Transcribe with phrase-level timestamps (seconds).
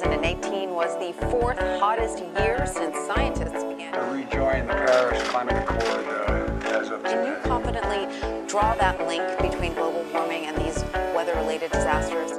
[0.00, 3.92] 2018 was the fourth hottest year since scientists began.
[3.92, 8.06] to rejoin the Paris Climate Accord uh, as of Can you confidently
[8.48, 10.84] draw that link between global warming and these
[11.14, 12.30] weather related disasters?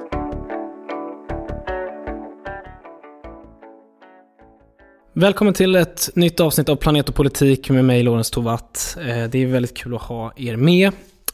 [5.14, 8.98] Välkommen till ett nytt avsnitt av Planet och politik med mig, Lorentz Tovatt.
[9.00, 10.92] Eh, Det är väldigt kul att ha er med.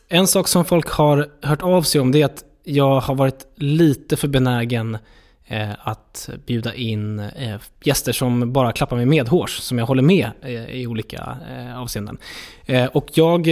[0.10, 3.48] En sak som folk har hört av sig om det är att jag har varit
[3.56, 4.98] lite för benägen
[5.50, 10.32] Eh, att bjuda in eh, gäster som bara klappar mig medhårs, som jag håller med
[10.42, 11.38] eh, i olika
[11.76, 12.18] avseenden.
[12.94, 13.48] Och jag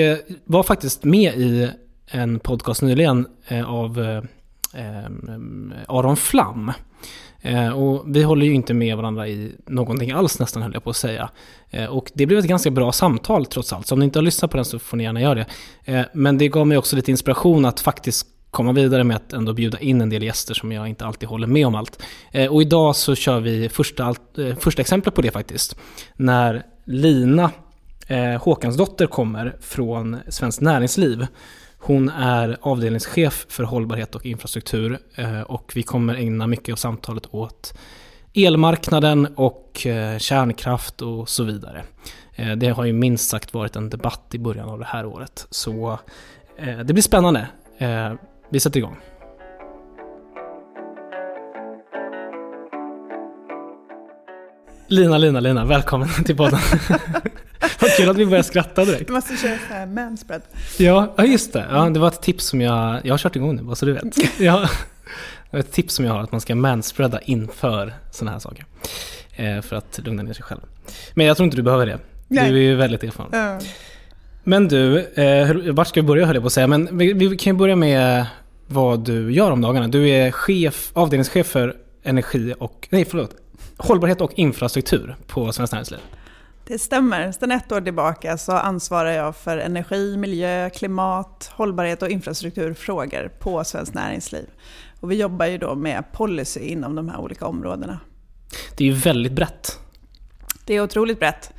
[0.45, 1.69] var faktiskt med i
[2.07, 3.27] en podcast nyligen
[3.65, 4.21] av
[5.87, 6.71] Aron Flam.
[7.75, 10.95] Och vi håller ju inte med varandra i någonting alls nästan höll jag på att
[10.95, 11.29] säga.
[11.89, 13.87] Och det blev ett ganska bra samtal trots allt.
[13.87, 15.45] Så om ni inte har lyssnat på den så får ni gärna göra
[15.85, 16.09] det.
[16.13, 19.79] Men det gav mig också lite inspiration att faktiskt komma vidare med att ändå bjuda
[19.79, 22.03] in en del gäster som jag inte alltid håller med om allt.
[22.31, 25.77] Eh, och idag så kör vi första, eh, första exemplet på det faktiskt.
[26.15, 27.51] När Lina
[28.07, 31.27] eh, Håkansdotter kommer från Svenskt Näringsliv.
[31.77, 37.23] Hon är avdelningschef för hållbarhet och infrastruktur eh, och vi kommer ägna mycket av samtalet
[37.31, 37.73] åt
[38.33, 39.71] elmarknaden och
[40.17, 41.83] kärnkraft och så vidare.
[42.57, 45.47] Det har ju minst sagt varit en debatt i början av det här året.
[45.49, 45.99] Så
[46.85, 47.47] det blir spännande.
[48.55, 48.97] Vi sätter igång.
[54.87, 56.59] Lina, Lina, Lina, välkommen till podden.
[57.81, 59.07] Vad kul att vi börjar skratta direkt.
[59.07, 60.41] Du måste köra så här manspread.
[60.77, 61.67] Ja, just det.
[61.71, 63.05] Ja, det var ett tips som jag...
[63.05, 64.03] Jag har kört igång nu, bara så du vet.
[64.39, 64.69] Ja,
[65.51, 68.65] det var ett tips som jag har, att man ska manspreada inför sådana här saker.
[69.35, 70.61] Eh, för att lugna ner sig själv.
[71.13, 71.99] Men jag tror inte du behöver det.
[72.27, 72.51] Nej.
[72.51, 73.29] Du är ju väldigt erfaren.
[73.33, 73.59] Ja.
[74.43, 76.67] Men du, eh, vart ska vi börja höll jag på att säga.
[76.67, 78.25] Men vi, vi kan ju börja med
[78.67, 79.87] vad du gör om dagarna.
[79.87, 82.87] Du är chef, avdelningschef för energi och...
[82.91, 83.35] Nej, förlåt.
[83.77, 85.99] Hållbarhet och infrastruktur på Svenskt Näringsliv.
[86.67, 87.31] Det stämmer.
[87.31, 93.63] Sedan ett år tillbaka så ansvarar jag för energi, miljö, klimat, hållbarhet och infrastrukturfrågor på
[93.63, 94.45] Svenskt Näringsliv.
[94.99, 97.99] Och vi jobbar ju då med policy inom de här olika områdena.
[98.77, 99.79] Det är ju väldigt brett.
[100.65, 101.53] Det är otroligt brett.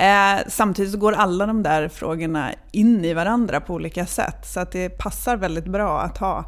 [0.00, 4.46] Eh, samtidigt så går alla de där frågorna in i varandra på olika sätt.
[4.46, 6.44] Så att det passar väldigt bra att ha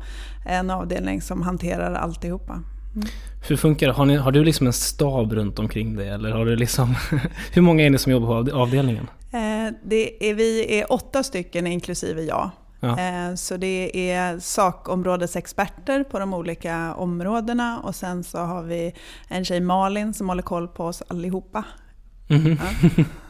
[0.46, 2.60] en avdelning som hanterar alltihopa.
[3.48, 3.92] Hur funkar det?
[3.92, 6.06] Har, ni, har du liksom en stab runt omkring det?
[6.06, 6.94] Eller har du liksom...
[7.52, 9.10] hur många är ni som jobbar på avd- avdelningen?
[9.32, 12.50] Eh, det är, vi är åtta stycken inklusive jag.
[12.80, 12.98] Ja.
[12.98, 18.94] Eh, Så det är sakområdesexperter på de olika områdena och sen så har vi
[19.28, 21.64] en tjej Malin som håller koll på oss allihopa.
[22.32, 22.58] Mhm.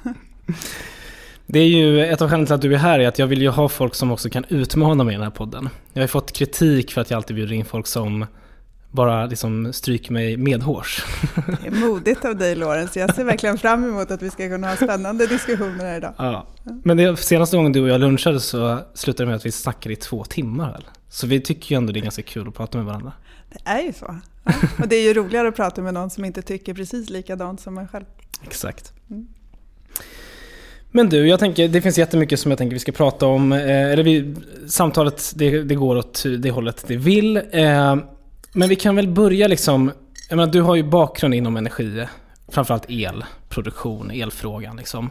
[0.05, 0.13] Ja.
[1.47, 3.43] Det är ju ett av skälen till att du är här är att jag vill
[3.43, 5.69] ju ha folk som också kan utmana mig i den här podden.
[5.93, 8.27] Jag har ju fått kritik för att jag alltid bjuder in folk som
[8.91, 11.05] bara liksom stryker mig medhårs.
[11.63, 12.97] Det är modigt av dig Lorenz.
[12.97, 16.15] Jag ser verkligen fram emot att vi ska kunna ha spännande diskussioner här idag.
[16.19, 16.47] Ja.
[16.85, 19.93] Men det senaste gången du och jag lunchade så slutade det med att vi snackade
[19.93, 20.85] i två timmar väl?
[21.09, 23.13] Så vi tycker ju ändå det är ganska kul att prata med varandra.
[23.49, 24.19] Det är ju så.
[24.45, 24.53] Ja.
[24.79, 27.79] Och det är ju roligare att prata med någon som inte tycker precis likadant som
[27.79, 28.05] en själv.
[28.45, 28.93] Exakt.
[29.11, 29.27] Mm.
[30.91, 33.53] Men du, jag tänker, det finns jättemycket som jag tänker vi ska prata om.
[33.53, 33.61] Eh,
[33.93, 34.35] eller vi,
[34.67, 37.37] samtalet, det, det går åt det hållet det vill.
[37.37, 37.97] Eh,
[38.53, 39.93] men vi kan väl börja liksom,
[40.29, 42.07] jag menar, du har ju bakgrund inom energi,
[42.49, 45.11] framförallt elproduktion, elfrågan liksom.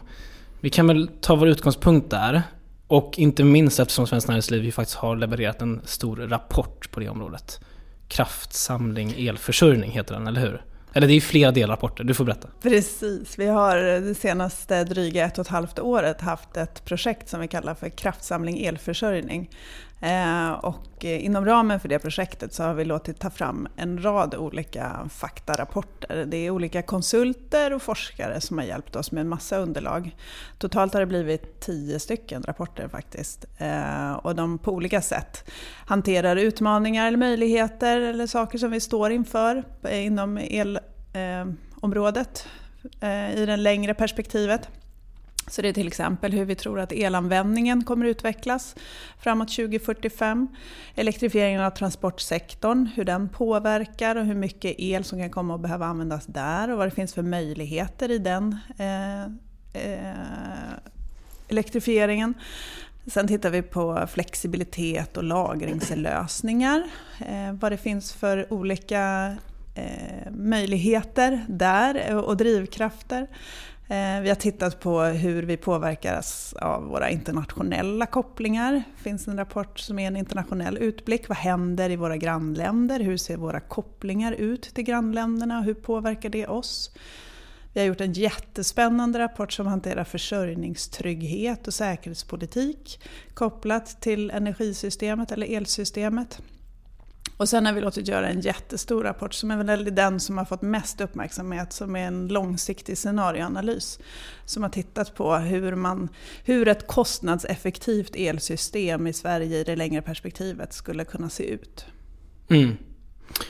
[0.60, 2.42] Vi kan väl ta vår utgångspunkt där.
[2.86, 7.08] Och inte minst eftersom Svenskt Näringsliv ju faktiskt har levererat en stor rapport på det
[7.08, 7.60] området.
[8.08, 10.62] Kraftsamling elförsörjning heter den, eller hur?
[10.94, 12.48] Eller det är ju flera delrapporter, du får berätta.
[12.62, 17.40] Precis, vi har det senaste dryga ett och ett halvt året haft ett projekt som
[17.40, 19.50] vi kallar för Kraftsamling elförsörjning.
[20.02, 24.34] Eh, och inom ramen för det projektet så har vi låtit ta fram en rad
[24.34, 26.24] olika faktarapporter.
[26.26, 30.16] Det är olika konsulter och forskare som har hjälpt oss med en massa underlag.
[30.58, 33.44] Totalt har det blivit tio stycken rapporter faktiskt.
[33.58, 35.50] Eh, och de på olika sätt
[35.86, 40.38] hanterar utmaningar eller möjligheter eller saker som vi står inför inom
[41.12, 42.46] elområdet
[43.00, 44.68] eh, i det längre perspektivet.
[45.46, 48.74] Så det är till exempel hur vi tror att elanvändningen kommer utvecklas
[49.18, 50.48] framåt 2045.
[50.94, 55.86] Elektrifieringen av transportsektorn, hur den påverkar och hur mycket el som kan komma att behöva
[55.86, 59.22] användas där och vad det finns för möjligheter i den eh,
[59.82, 60.16] eh,
[61.48, 62.34] elektrifieringen.
[63.06, 66.82] Sen tittar vi på flexibilitet och lagringslösningar.
[67.18, 69.36] Eh, vad det finns för olika
[69.74, 73.26] eh, möjligheter där och drivkrafter.
[73.92, 78.72] Eh, vi har tittat på hur vi påverkas av våra internationella kopplingar.
[78.72, 81.28] Det finns en rapport som är en internationell utblick.
[81.28, 83.00] Vad händer i våra grannländer?
[83.00, 85.60] Hur ser våra kopplingar ut till grannländerna?
[85.60, 86.94] Hur påverkar det oss?
[87.72, 93.00] Vi har gjort en jättespännande rapport som hanterar försörjningstrygghet och säkerhetspolitik
[93.34, 96.40] kopplat till energisystemet eller elsystemet.
[97.36, 100.44] Och sen har vi låtit göra en jättestor rapport som är väl den som har
[100.44, 103.98] fått mest uppmärksamhet som är en långsiktig scenarioanalys.
[104.44, 106.08] Som har tittat på hur, man,
[106.44, 111.86] hur ett kostnadseffektivt elsystem i Sverige i det längre perspektivet skulle kunna se ut.
[112.48, 112.76] Mm.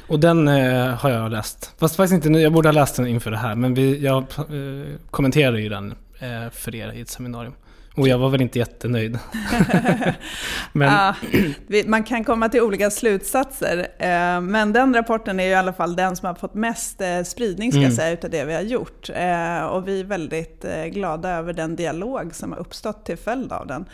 [0.07, 1.75] Och den eh, har jag läst.
[1.79, 3.55] Fast faktiskt inte nu, jag borde ha läst den inför det här.
[3.55, 5.95] Men vi, jag eh, kommenterade ju den
[6.53, 7.55] för er i ett seminarium.
[7.97, 9.19] Och jag var väl inte jättenöjd.
[10.73, 10.93] men...
[10.93, 11.15] Ja,
[11.87, 13.79] man kan komma till olika slutsatser.
[13.99, 17.73] Eh, men den rapporten är i alla fall den som har fått mest eh, spridning
[17.73, 17.93] ska mm.
[17.93, 19.11] säga, utav det vi har gjort.
[19.15, 23.67] Eh, och vi är väldigt glada över den dialog som har uppstått till följd av
[23.67, 23.87] den.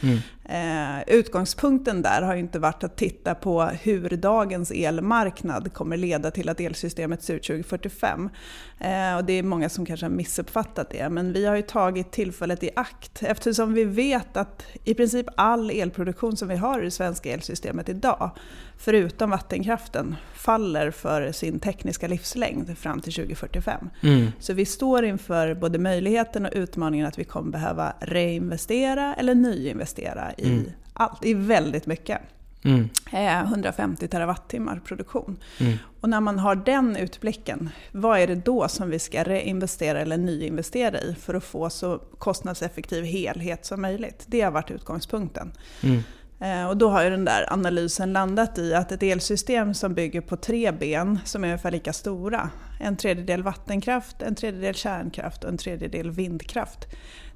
[0.49, 6.49] Eh, Utgångspunkten där har inte varit att titta på hur dagens elmarknad kommer leda till
[6.49, 8.31] att elsystemet ser ut 2045.
[8.79, 11.09] Eh, och det är många som kanske har missuppfattat det.
[11.09, 15.71] Men vi har ju tagit tillfället i akt eftersom vi vet att i princip all
[15.71, 18.31] elproduktion som vi har i det svenska elsystemet idag,
[18.79, 23.91] förutom vattenkraften, faller för sin tekniska livslängd fram till 2045.
[24.03, 24.33] Mm.
[24.41, 30.33] Så vi står inför både möjligheten och utmaningen att vi kommer behöva reinvestera eller nyinvestera
[30.39, 30.65] i mm.
[30.93, 32.21] allt, i väldigt mycket.
[32.65, 32.89] Mm.
[33.13, 35.37] 150 eh, terawattimmar produktion.
[35.61, 35.79] Mm.
[36.01, 40.17] Och när man har den utblicken, vad är det då som vi ska reinvestera eller
[40.17, 44.25] nyinvestera i för att få så kostnadseffektiv helhet som möjligt?
[44.27, 45.53] Det har varit utgångspunkten.
[45.83, 46.03] Mm.
[46.41, 50.21] Eh, och då har ju den där analysen landat i att ett elsystem som bygger
[50.21, 52.51] på tre ben som är ungefär lika stora,
[52.81, 56.87] en tredjedel vattenkraft, en tredjedel kärnkraft och en tredjedel vindkraft.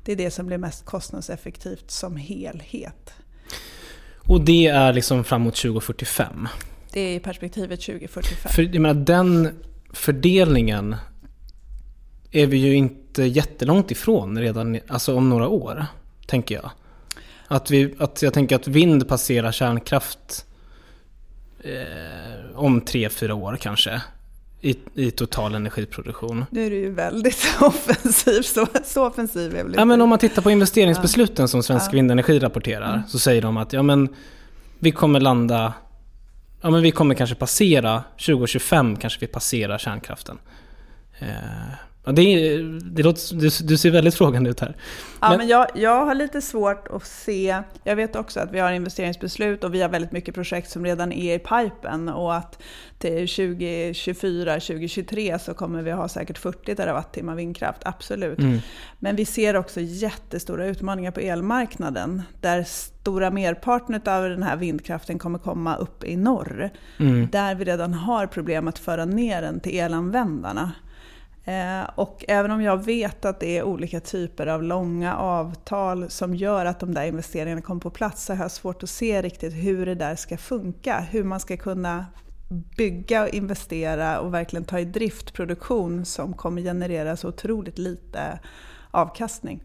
[0.04, 3.14] Det är det som blir mest kostnadseffektivt som helhet.
[4.26, 6.48] Och det är liksom framåt 2045?
[6.92, 8.52] Det är i perspektivet 2045.
[8.52, 9.48] För jag menar, den
[9.92, 10.96] fördelningen
[12.30, 15.86] är vi ju inte jättelångt ifrån redan alltså om några år,
[16.26, 16.70] tänker jag.
[17.52, 20.46] Att, vi, att jag tänker att vind passerar kärnkraft
[21.64, 24.02] eh, om tre, fyra år kanske
[24.60, 26.44] i, i total energiproduktion.
[26.50, 28.42] Nu är du ju väldigt offensiv.
[28.42, 31.48] Så, så offensiv är väl ja, men Om man tittar på investeringsbesluten ja.
[31.48, 31.92] som Svensk ja.
[31.92, 33.08] Vindenergi rapporterar mm.
[33.08, 34.08] så säger de att ja, men,
[34.78, 35.74] vi kommer landa...
[36.60, 40.38] Ja, men vi kommer kanske passera 2025 kanske vi passerar kärnkraften.
[41.18, 41.28] Eh,
[42.04, 44.76] Ja, det, det låter, du, du, ser väldigt frågande ut här.
[45.20, 47.62] Ja, men, men jag, jag har lite svårt att se...
[47.84, 51.12] Jag vet också att vi har investeringsbeslut och vi har väldigt mycket projekt som redan
[51.12, 52.62] är i pipen och att
[52.98, 58.38] till 2024, 2023 så kommer vi ha säkert 40 terawattimmar vindkraft, absolut.
[58.38, 58.58] Mm.
[58.98, 65.18] Men vi ser också jättestora utmaningar på elmarknaden där stora merparten av den här vindkraften
[65.18, 66.70] kommer komma upp i norr.
[66.98, 67.28] Mm.
[67.32, 70.72] Där vi redan har problem att föra ner den till elanvändarna.
[71.44, 76.34] Eh, och även om jag vet att det är olika typer av långa avtal som
[76.34, 79.52] gör att de där investeringarna kommer på plats så har jag svårt att se riktigt
[79.52, 81.00] hur det där ska funka.
[81.00, 82.06] Hur man ska kunna
[82.76, 88.38] bygga och investera och verkligen ta i drift produktion som kommer generera så otroligt lite
[88.90, 89.62] avkastning.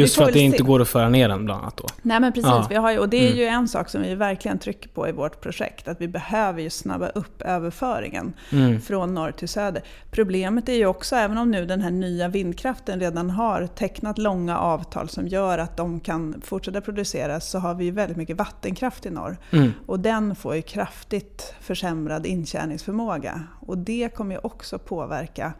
[0.00, 0.40] Just för att det se.
[0.40, 1.86] inte går att föra ner den bland annat då?
[2.02, 2.66] Nej men precis, ja.
[2.68, 3.38] vi har ju, och det är mm.
[3.38, 5.88] ju en sak som vi verkligen trycker på i vårt projekt.
[5.88, 8.80] Att vi behöver ju snabba upp överföringen mm.
[8.80, 9.82] från norr till söder.
[10.10, 14.58] Problemet är ju också, även om nu den här nya vindkraften redan har tecknat långa
[14.58, 19.06] avtal som gör att de kan fortsätta produceras, så har vi ju väldigt mycket vattenkraft
[19.06, 19.36] i norr.
[19.50, 19.72] Mm.
[19.86, 23.40] Och den får ju kraftigt försämrad intjäningsförmåga.
[23.60, 25.52] Och det kommer ju också påverka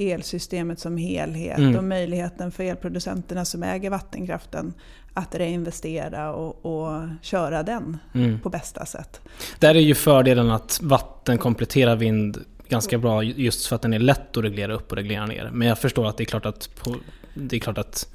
[0.00, 1.76] elsystemet som helhet mm.
[1.76, 4.74] och möjligheten för elproducenterna som äger vattenkraften
[5.14, 8.40] att reinvestera och, och köra den mm.
[8.40, 9.20] på bästa sätt.
[9.58, 12.38] Där är ju fördelen att vatten kompletterar vind
[12.68, 15.50] ganska bra just för att den är lätt att reglera upp och reglera ner.
[15.52, 16.96] Men jag förstår att det är klart att, på,
[17.34, 18.08] det är klart att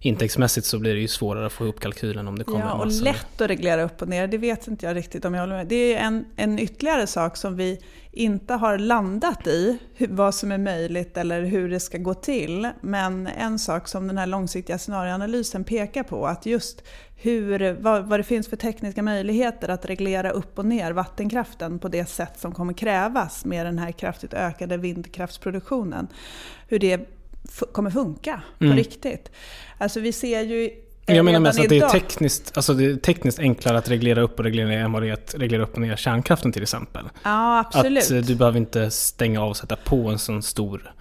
[0.00, 2.78] intäktsmässigt så blir det ju svårare att få ihop kalkylen om det kommer ja, en
[2.78, 2.98] massa...
[2.98, 5.56] och lätt att reglera upp och ner, det vet inte jag riktigt om jag håller
[5.56, 5.66] med.
[5.66, 7.80] Det är en, en ytterligare sak som vi
[8.12, 12.68] inte har landat i, vad som är möjligt eller hur det ska gå till.
[12.80, 16.82] Men en sak som den här långsiktiga scenarioanalysen pekar på, att just
[17.16, 21.88] hur, vad, vad det finns för tekniska möjligheter att reglera upp och ner vattenkraften på
[21.88, 26.08] det sätt som kommer krävas med den här kraftigt ökade vindkraftsproduktionen.
[26.68, 27.15] Hur det
[27.72, 28.72] kommer funka mm.
[28.72, 29.30] på riktigt.
[29.78, 30.70] Alltså vi ser ju
[31.06, 34.38] jag menar mest att det är, tekniskt, alltså det är tekniskt enklare att reglera upp
[34.38, 37.04] och reglera ner än vad det är att reglera upp och ner kärnkraften till exempel.
[37.22, 38.04] Ja, absolut.
[38.04, 40.94] Att eh, du behöver inte stänga av och sätta på en sån stor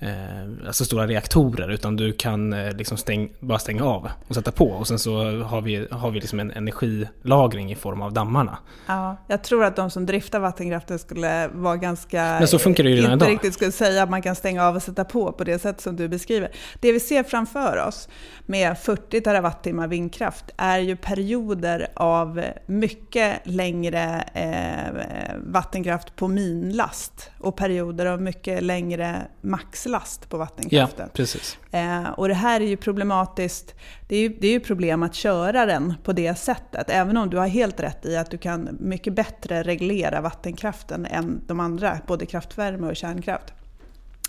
[0.00, 4.52] eh, alltså stora reaktorer utan du kan eh, liksom stäng, bara stänga av och sätta
[4.52, 8.58] på och sen så har vi, har vi liksom en energilagring i form av dammarna.
[8.86, 12.22] Ja, jag tror att de som driftar vattenkraften skulle vara ganska...
[12.22, 13.34] Men så funkar det ju redan inte idag.
[13.34, 15.96] riktigt skulle säga att man kan stänga av och sätta på på det sätt som
[15.96, 16.50] du beskriver.
[16.80, 18.08] Det vi ser framför oss
[18.46, 27.56] med 40 terawattimmar vindkraft är ju perioder av mycket längre eh, vattenkraft på minlast och
[27.56, 29.89] perioder av mycket längre maxlast
[30.28, 31.08] på Ja, vattenkraften.
[31.14, 31.58] precis.
[31.70, 33.74] Eh, och det här är ju problematiskt.
[34.08, 36.90] Det är ju, det är ju problem att köra den på det sättet.
[36.90, 41.40] Även om du har helt rätt i att du kan mycket bättre reglera vattenkraften än
[41.46, 43.52] de andra, både kraftvärme och kärnkraft.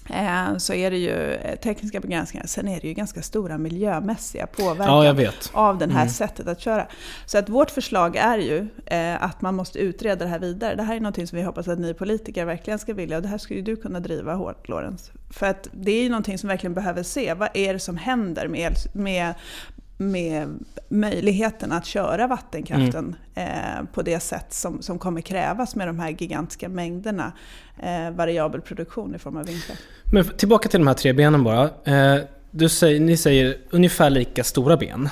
[0.10, 2.46] Eh, så är det ju eh, tekniska begränsningar.
[2.46, 6.10] Sen är det ju ganska stora miljömässiga påverkan Ja, av det här Mm.
[6.10, 6.88] sättet att köra.
[7.26, 10.76] Så att vårt förslag är ju eh, att man måste utreda det här vidare.
[10.76, 13.30] Det här är något som vi hoppas att ni politiker verkligen ska vilja och det
[13.30, 15.12] här skulle ju du kunna driva hårt, Lorenz.
[15.32, 17.34] För att det är ju någonting som verkligen behöver se.
[17.34, 19.34] Vad är det som händer med, med,
[19.98, 20.50] med
[20.90, 23.46] möjligheten att köra vattenkraften eh,
[23.94, 27.32] på det sätt som, som kommer krävas med de här gigantiska mängderna
[27.80, 29.82] eh, variabel produktion i form av vindkraft.
[30.04, 31.70] Men tillbaka till de här tre benen bara.
[31.84, 35.10] Eh, du säger, ni säger ungefär lika stora ben.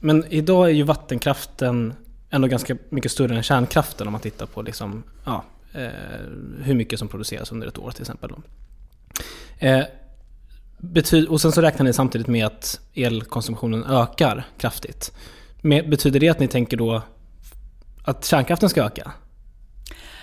[0.00, 1.94] Men idag är ju vattenkraften
[2.30, 5.44] ändå ganska mycket större än kärnkraften om man tittar på liksom, ja,
[6.62, 8.30] hur mycket som produceras under ett år till exempel.
[9.58, 9.84] Eh,
[11.28, 15.12] och sen så räknar ni samtidigt med att elkonsumtionen ökar kraftigt.
[15.60, 17.02] Men betyder det att ni tänker då
[18.04, 19.12] att kärnkraften ska öka?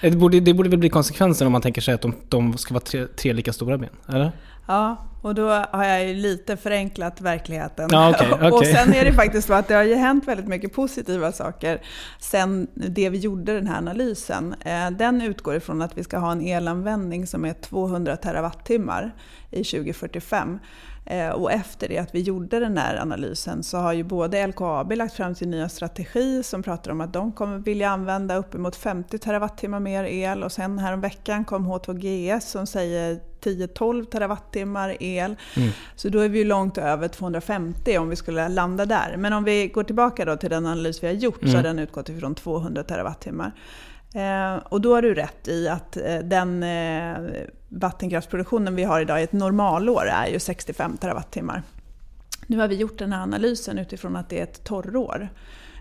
[0.02, 2.58] Eh, det borde, det borde väl bli konsekvensen om man tänker sig att de, de
[2.58, 3.90] ska vara tre, tre lika stora ben?
[4.10, 4.32] Eller?
[4.68, 7.90] Ja, och då har jag ju lite förenklat verkligheten.
[7.92, 8.52] Ja, okej, okej.
[8.52, 11.82] Och sen är det faktiskt så att det har ju hänt väldigt mycket positiva saker
[12.20, 14.56] sen det vi gjorde den här analysen.
[14.60, 19.16] Eh, Den utgår ifrån att vi ska ha en elanvändning som är 200 terawattimmar
[19.52, 20.60] i 2045.
[21.06, 24.92] Eh, Och efter det att vi gjorde den här analysen så har ju både LKAB
[24.92, 29.18] lagt fram sin nya strategi som pratar om att de kommer vilja använda uppemot 50
[29.18, 35.36] terawattimmar mer el och sen häromveckan kom H2GS som säger 10-12 terawattimmar el.
[35.96, 39.18] Så då är vi långt över 250 om vi skulle landa där.
[39.18, 41.80] Men om vi går tillbaka då till den analys vi har gjort så har den
[41.80, 43.52] utgått ifrån 200 terawattimmar.
[44.16, 47.16] Eh, och då har du rätt i att eh, den eh,
[47.70, 51.64] vattenkraftsproduktionen vi har idag i ett normalår är ju 65 terawattimmar.
[52.48, 55.30] Nu har vi gjort den här analysen utifrån att det är ett torrår.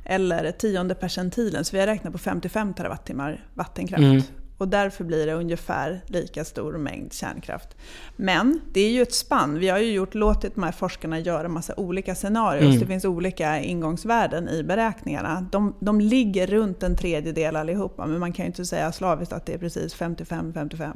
[0.04, 4.02] Eller tionde percentilen, så vi har räknat på 55 terawattimmar vattenkraft.
[4.02, 4.22] Mm.
[4.64, 7.76] Och därför blir det ungefär lika stor mängd kärnkraft.
[8.16, 9.58] Men det är ju ett spann.
[9.58, 12.64] Vi har ju gjort, låtit de här forskarna göra massa olika scenarier.
[12.64, 12.78] Mm.
[12.78, 15.46] Det finns olika ingångsvärden i beräkningarna.
[15.52, 19.46] De, de ligger runt en tredjedel allihopa, men man kan ju inte säga slaviskt att
[19.46, 20.92] det är precis 55-55.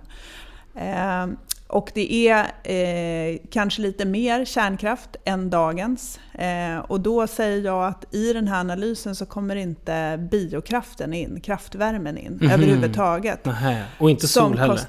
[0.79, 1.27] Eh,
[1.67, 6.21] och det är eh, kanske lite mer kärnkraft än dagens.
[6.35, 11.41] Eh, och då säger jag att i den här analysen så kommer inte biokraften in,
[11.41, 12.51] kraftvärmen in Mhm.
[12.51, 13.45] överhuvudtaget.
[13.45, 13.85] Nähä.
[13.99, 14.75] Och inte sol heller?
[14.75, 14.89] kost-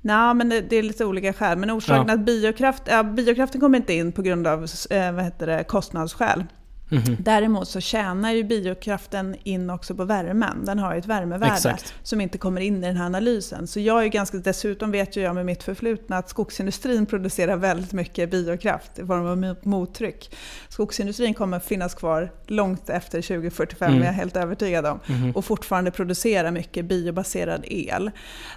[0.00, 1.58] Nej, men det, det är lite olika skäl.
[1.58, 2.14] Men orsaken Ja.
[2.14, 6.44] att biokraft, ja, biokraften kommer inte in på grund av eh, vad heter det, kostnadsskäl.
[6.88, 7.16] Mhm.
[7.18, 10.64] Däremot så tjänar ju biokraften in också på värmen.
[10.64, 11.94] Den har ju ett värmevärde Exakt.
[12.02, 13.66] som inte kommer in i den här analysen.
[13.66, 17.92] Så jag är ganska, dessutom vet ju jag med mitt förflutna att skogsindustrin producerar väldigt
[17.92, 20.34] mycket biokraft i form av mo- mottryck.
[20.68, 24.02] Skogsindustrin kommer finnas kvar långt efter 2045, Mm.
[24.02, 25.00] är jag helt övertygad om.
[25.34, 28.10] Och fortfarande producera mycket biobaserad el.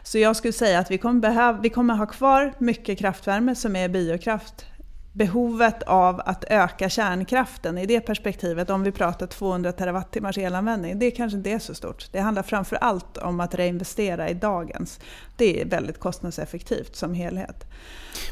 [0.03, 3.75] Så jag skulle säga att vi kommer, behöva, vi kommer ha kvar mycket kraftvärme som
[3.75, 4.65] är biokraft
[5.13, 11.11] behovet av att öka kärnkraften i det perspektivet, om vi pratar 200 terawattimmars elanvändning, det
[11.11, 12.05] kanske inte är så stort.
[12.11, 14.99] Det handlar framför allt om att reinvestera i dagens.
[15.37, 17.65] Det är väldigt kostnadseffektivt som helhet.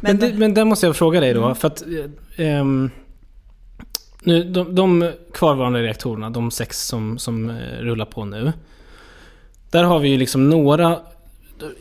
[0.01, 1.55] Men, det, men där måste jag fråga dig då, Mm.
[1.55, 1.83] för att
[2.37, 2.89] ehm,
[4.23, 8.53] nu, de, de kvarvarande reaktorerna, de sex som, som eh, rullar på nu.
[9.71, 10.99] Där har vi ju liksom några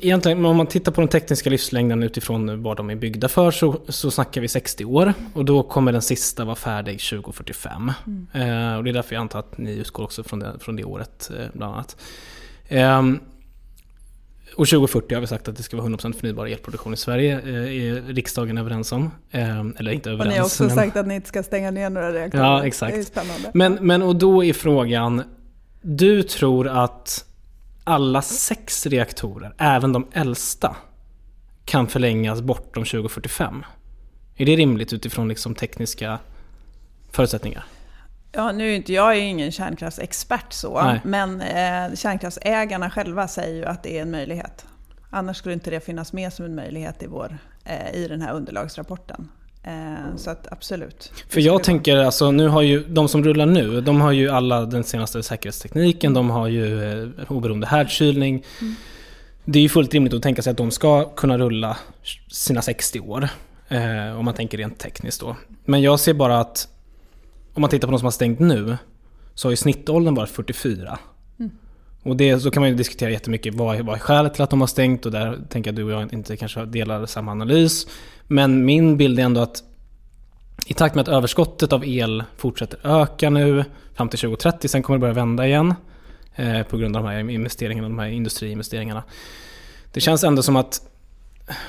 [0.00, 3.80] Egentligen om man tittar på den tekniska livslängden utifrån vad de är byggda för så,
[3.88, 5.14] så snackar vi 60 år.
[5.34, 7.92] Och då kommer den sista vara färdig 2045.
[8.32, 10.84] Eh, och det är därför jag antar att ni utgår också från det, från det
[10.84, 11.96] året eh, bland annat.
[12.68, 13.20] Ehm,
[14.56, 17.40] och 2040 har vi sagt att det ska vara 100% förnybar elproduktion i Sverige.
[17.40, 19.10] Eh, är riksdagen överens om.
[19.30, 20.32] Eh, eller inte Och överens.
[20.34, 22.44] ni har också men- sagt att ni inte ska stänga ner några reaktorer.
[22.44, 22.94] Ja, exakt.
[22.94, 23.50] Det är spännande.
[23.54, 25.22] Men, men och då är frågan,
[25.82, 27.24] du tror att
[27.86, 30.76] alla sex reaktorer, även de äldsta,
[31.64, 33.64] kan förlängas bortom 2045?
[34.36, 36.18] Är det rimligt utifrån liksom tekniska
[37.10, 37.64] förutsättningar?
[38.32, 41.00] Ja, nu är inte jag är ingen kärnkraftsexpert så, Nej.
[41.04, 44.66] men eh, kärnkraftsägarna själva säger ju att det är en möjlighet.
[45.10, 48.34] Annars skulle inte det finnas med som en möjlighet i, vår, eh, i den här
[48.34, 49.28] underlagsrapporten.
[49.66, 51.12] Eh, så att absolut.
[51.28, 54.66] För jag tänker, alltså nu har ju de som rullar nu, de har ju alla
[54.66, 58.44] den senaste säkerhetstekniken, de har ju eh, oberoende härdkylning.
[58.60, 58.74] Mm.
[59.44, 61.76] Det är ju fullt rimligt att tänka sig att de ska kunna rulla
[62.28, 63.28] sina 60 år.
[63.68, 65.36] Eh, om man tänker rent tekniskt då.
[65.64, 66.68] Men jag ser bara att
[67.54, 68.76] om man tittar på de som har stängt nu
[69.34, 70.98] så har ju snittåldern varit 44.
[72.06, 74.60] Och det, så kan man ju diskutera jättemycket vad, vad är skälet till att de
[74.60, 77.86] har stängt och där tänker jag att du och jag inte kanske delar samma analys.
[78.26, 79.62] Men min bild är ändå att
[80.66, 84.98] i takt med att överskottet av el fortsätter öka nu fram till 2030, sen kommer
[84.98, 85.74] det börja vända igen
[86.34, 89.02] eh, på grund av de här investeringarna, de här industriinvesteringarna.
[89.92, 90.80] Det känns ändå som att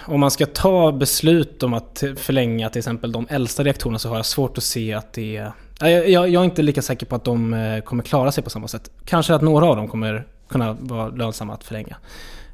[0.06, 4.16] om man ska ta beslut om att förlänga till exempel de äldsta reaktorerna så har
[4.16, 5.52] jag svårt att se att det är...
[5.80, 8.50] Jag, jag, jag är inte lika säker på att de eh, kommer klara sig på
[8.50, 8.92] samma sätt.
[9.06, 11.98] Kanske att några av dem kommer kunna vara lönsamma att förlänga.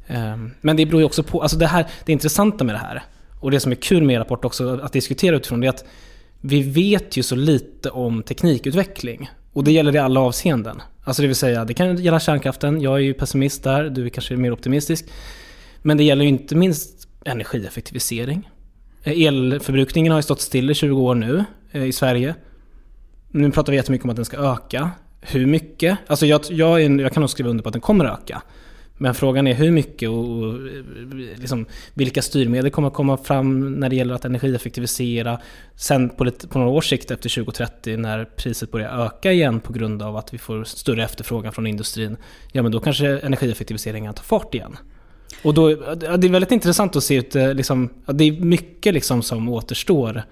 [0.08, 3.04] Ehm, men det beror ju också på, alltså det, här, det intressanta med det här
[3.40, 5.86] och det som är kul med er rapport också att diskutera utifrån det är att
[6.42, 9.30] vi vet ju så lite om teknikutveckling.
[9.54, 10.82] Och det gäller i alla avseenden.
[11.04, 14.10] Alltså det vill säga, det kan gälla kärnkraften, jag är ju pessimist där, du är
[14.10, 15.06] kanske mer optimistisk.
[15.82, 18.50] Men det gäller ju inte minst energieffektivisering.
[19.04, 22.36] Eh, elförbrukningen har ju stått still i 20 år nu eh, i Sverige.
[23.36, 24.92] Nu pratar vi jättemycket om att den ska öka.
[25.22, 25.98] Hur mycket?
[26.08, 28.42] Alltså jag, jag, jag kan nog skriva under på att den kommer att öka.
[28.98, 30.54] Men frågan är hur mycket och
[31.36, 35.40] liksom, vilka styrmedel kommer att komma fram när det gäller att energieffektivisera.
[35.76, 39.74] Sen på, lite, på några års sikt efter 2030 när priset börjar öka igen på
[39.74, 42.18] grund av att vi får större efterfrågan från industrin.
[42.52, 44.78] Ja men då kanske energieffektiviseringen tar fart igen.
[45.44, 49.22] Och då, det är väldigt intressant att se ut, eh, liksom, det är mycket liksom
[49.22, 50.24] som återstår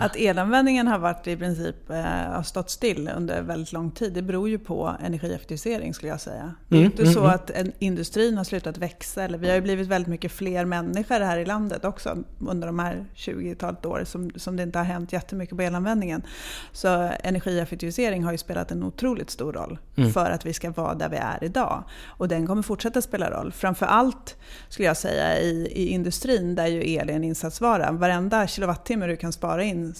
[0.00, 4.22] att elanvändningen har varit i princip eh, har stått still under väldigt lång tid, det
[4.22, 6.54] beror ju på energieffektivisering skulle jag säga.
[6.68, 7.30] Det är mm, inte mm, så mm.
[7.30, 11.38] att industrin har slutat växa, eller vi har ju blivit väldigt mycket fler människor här
[11.38, 15.56] i landet också under de här 20-talet år som, som det inte har hänt jättemycket
[15.56, 16.22] på elanvändningen.
[16.72, 20.12] Så energieffektivisering har ju spelat en otroligt stor roll mm.
[20.12, 21.84] för att vi ska vara där vi är idag.
[22.06, 23.52] Och den kommer fortsätta spela roll.
[23.52, 24.36] Framförallt
[24.68, 27.92] skulle jag säga i, i industrin där ju el är en insatsvara.
[27.92, 29.94] Varenda kilowattimme du kan spara in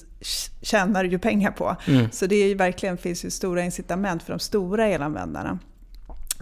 [0.63, 1.77] tjänar ju pengar på.
[1.87, 2.11] Mm.
[2.13, 5.59] Så det är ju verkligen finns ju stora incitament för de stora elanvändarna.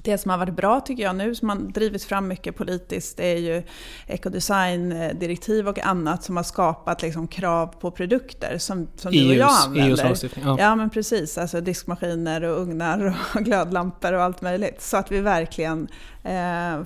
[0.04, 3.26] Det som har varit bra tycker jag nu, som har drivits fram mycket politiskt, det
[3.26, 3.62] är ju
[4.06, 9.50] ekodesigndirektiv och annat som har skapat liksom krav på produkter som, som du och jag
[9.64, 10.04] använder.
[10.04, 10.56] EUs ja.
[10.58, 14.82] ja men precis, alltså diskmaskiner och ugnar och glödlampor och allt möjligt.
[14.82, 15.88] Så att vi verkligen
[16.22, 16.84] eh,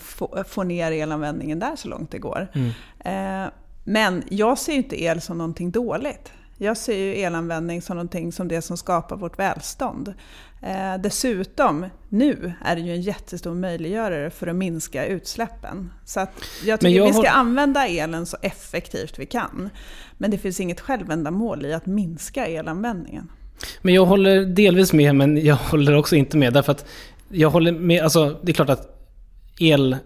[0.48, 2.48] får ner elanvändningen där så långt det går.
[2.52, 3.44] Mm.
[3.44, 3.50] Eh,
[3.88, 6.32] men jag ser inte el som någonting dåligt.
[6.58, 10.14] Jag ser ju elanvändning som någonting som det som skapar vårt välstånd.
[10.62, 15.90] Eh, dessutom, nu är det ju en jättestor möjliggörare för att minska utsläppen.
[16.04, 16.26] Så
[16.64, 17.40] jag tycker jag vi ska har...
[17.40, 19.70] använda elen så effektivt vi kan.
[20.18, 23.30] Men det finns inget självändamål i att minska elanvändningen.
[23.82, 26.52] Men jag håller delvis med, men jag håller också inte med.
[26.52, 26.86] Därför att
[27.28, 28.98] jag håller med, alltså det är klart att
[29.58, 29.96] el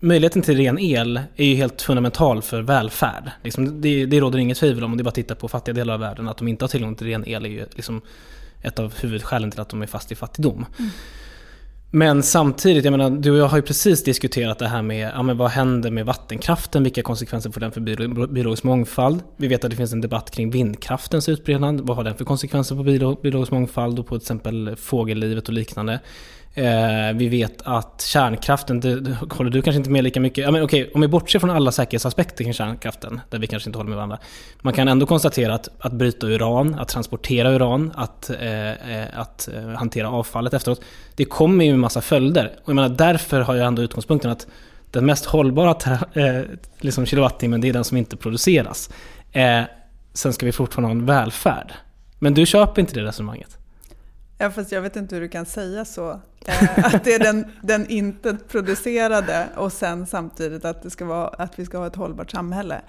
[0.00, 3.30] möjligheten till ren el är ju helt fundamental för välfärd.
[3.44, 5.74] Liksom, det, det råder inget tvivel om, och det är bara att titta på fattiga
[5.74, 8.00] delar av världen, att de inte har tillgång till ren el är ju liksom
[8.62, 10.66] ett av huvudskälen till att de är fast i fattigdom.
[10.78, 10.90] Mm.
[11.90, 15.22] Men samtidigt, jag menar, du och jag har ju precis diskuterat det här med ja,
[15.22, 17.80] men vad händer med vattenkraften, vilka konsekvenser får den för
[18.26, 19.22] biologisk mångfald?
[19.36, 22.76] Vi vet att det finns en debatt kring vindkraftens utbredning, vad har den för konsekvenser
[22.76, 22.82] på
[23.22, 26.00] biologisk mångfald och på till exempel fågellivet och liknande?
[26.54, 30.44] Eh, vi vet att kärnkraften, det, det håller du kanske inte med lika mycket.
[30.44, 33.78] Ja, men okej, om vi bortser från alla säkerhetsaspekter kring kärnkraften, där vi kanske inte
[33.78, 34.18] håller med varandra.
[34.60, 39.48] Man kan ändå konstatera att, att bryta uran, att transportera uran, att, eh, eh att
[39.54, 40.80] eh, hantera avfallet efteråt.
[41.14, 42.52] Det kommer ju en massa följder.
[42.62, 44.46] Och jag menar, därför har jag ändå utgångspunkten att
[44.90, 46.42] den mest hållbara eh,
[46.78, 48.90] liksom kilowattimmen, det är den som inte produceras.
[49.32, 49.62] Eh,
[50.12, 51.72] sen ska vi fortfarande ha en välfärd.
[52.18, 53.57] Men du köper inte det resonemanget?
[54.40, 56.10] Ja, fast jag vet inte hur du kan säga så.
[56.46, 61.28] Eh, att det är den, den inte producerade och sen samtidigt att, det ska vara,
[61.28, 62.80] att vi ska ha ett hållbart samhälle.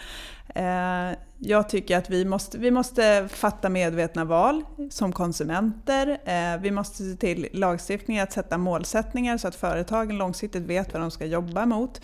[0.55, 6.07] Eh, jag tycker att vi måste, vi måste fatta medvetna val som konsumenter.
[6.25, 11.01] Eh, vi måste se till lagstiftningen att sätta målsättningar så att företagen långsiktigt vet vad
[11.01, 12.01] de ska jobba mot.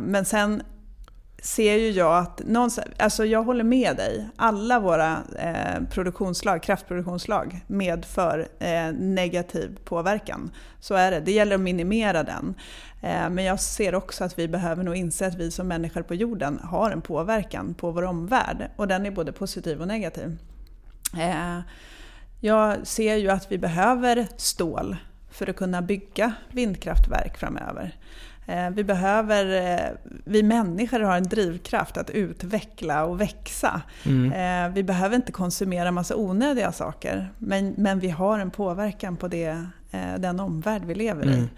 [0.00, 0.62] Men sen
[1.44, 2.40] ser ju jag att,
[2.98, 10.50] alltså jag håller med dig, alla våra eh, produktionslag, kraftproduktionslag medför eh, negativ påverkan.
[10.80, 12.54] Så är det, det gäller att minimera den.
[13.02, 16.14] Eh, men jag ser också att vi behöver nog inse att vi som människor på
[16.14, 20.38] jorden har en påverkan på vår omvärld och den är både positiv och negativ.
[21.18, 21.58] Eh,
[22.40, 24.96] jag ser ju att vi behöver stål
[25.30, 27.96] för att kunna bygga vindkraftverk framöver.
[28.46, 33.82] Eh, vi behöver, eh, vi människor har en drivkraft att utveckla och växa.
[34.06, 34.72] Mm.
[34.72, 39.66] Vi behöver inte konsumera massa onödiga saker, men, men vi har en påverkan på det,
[40.18, 41.48] den omvärld vi lever i.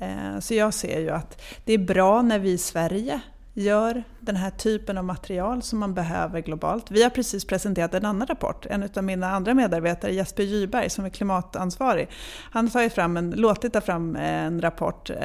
[0.00, 0.40] Mm.
[0.40, 3.20] Så jag ser ju att det är bra när vi i Sverige
[3.54, 6.90] gör den här typen av material som man behöver globalt.
[6.90, 8.66] Vi har precis presenterat en annan rapport.
[8.66, 12.08] En av mina andra medarbetare, Jesper Gyberg, som är klimatansvarig,
[12.50, 15.16] han har fram en, låtit ta fram en rapport eh,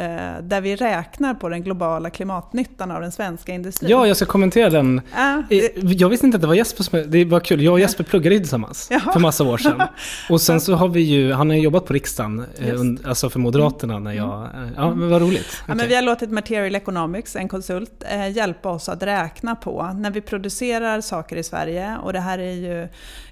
[0.41, 3.89] där vi räknar på den globala klimatnyttan av den svenska industrin.
[3.89, 4.97] Ja, jag ska kommentera den.
[4.97, 5.71] Äh, det...
[5.75, 7.03] Jag visste inte att det var Jesper som...
[7.07, 7.61] Det var kul.
[7.61, 9.13] Jag och Jesper pluggade tillsammans Jaha.
[9.13, 9.81] för massa år sedan.
[10.29, 11.33] Och sen så har vi ju...
[11.33, 14.49] Han har ju jobbat på riksdagen, eh, alltså för Moderaterna, när jag...
[14.55, 14.69] Mm.
[14.75, 15.63] Ja, men vad roligt.
[15.67, 19.95] Ja, men vi har låtit Material Economics, en konsult, eh, hjälpa oss att räkna på
[19.97, 21.97] när vi producerar saker i Sverige.
[21.97, 22.87] Och det här är ju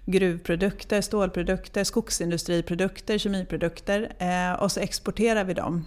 [0.05, 4.11] gruvprodukter, stålprodukter, skogsindustriprodukter, kemiprodukter.
[4.19, 5.85] Eh, och så exporterar vi dem.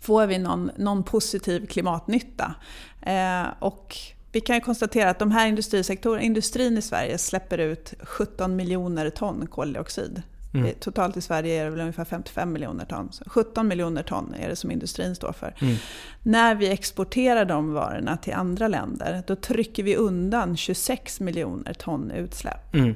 [0.00, 2.54] Får vi någon, någon positiv klimatnytta?
[3.02, 3.96] Eh, och
[4.32, 9.46] vi kan konstatera att de här industrisektorerna, industrin i Sverige släpper ut 17 miljoner ton
[9.46, 10.22] koldioxid
[10.54, 10.74] Mm.
[10.80, 13.08] Totalt i Sverige är det väl ungefär 55 miljoner ton.
[13.12, 15.54] Så 17 miljoner ton är det som industrin står för.
[15.60, 15.76] Mm.
[16.22, 22.10] När vi exporterar de varorna till andra länder, då trycker vi undan 26 miljoner ton
[22.10, 22.74] utsläpp.
[22.74, 22.94] Mm.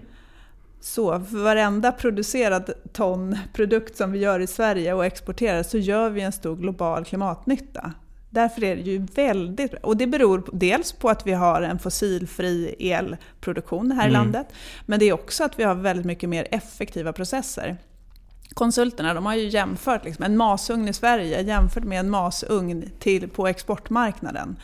[0.81, 6.11] Så för varenda producerad ton produkt som vi gör i Sverige och exporterar så gör
[6.11, 7.93] vi en stor global klimatnytta.
[8.31, 12.75] Därför är det ju väldigt Och det beror dels på att vi har en fossilfri
[12.79, 14.11] elproduktion här mm.
[14.11, 14.47] i landet.
[14.87, 17.77] Men det är också att vi har väldigt mycket mer effektiva processer.
[18.55, 23.29] Konsulterna de har ju jämfört liksom en masugn i Sverige jämfört med en masugn till,
[23.29, 24.57] på exportmarknaden.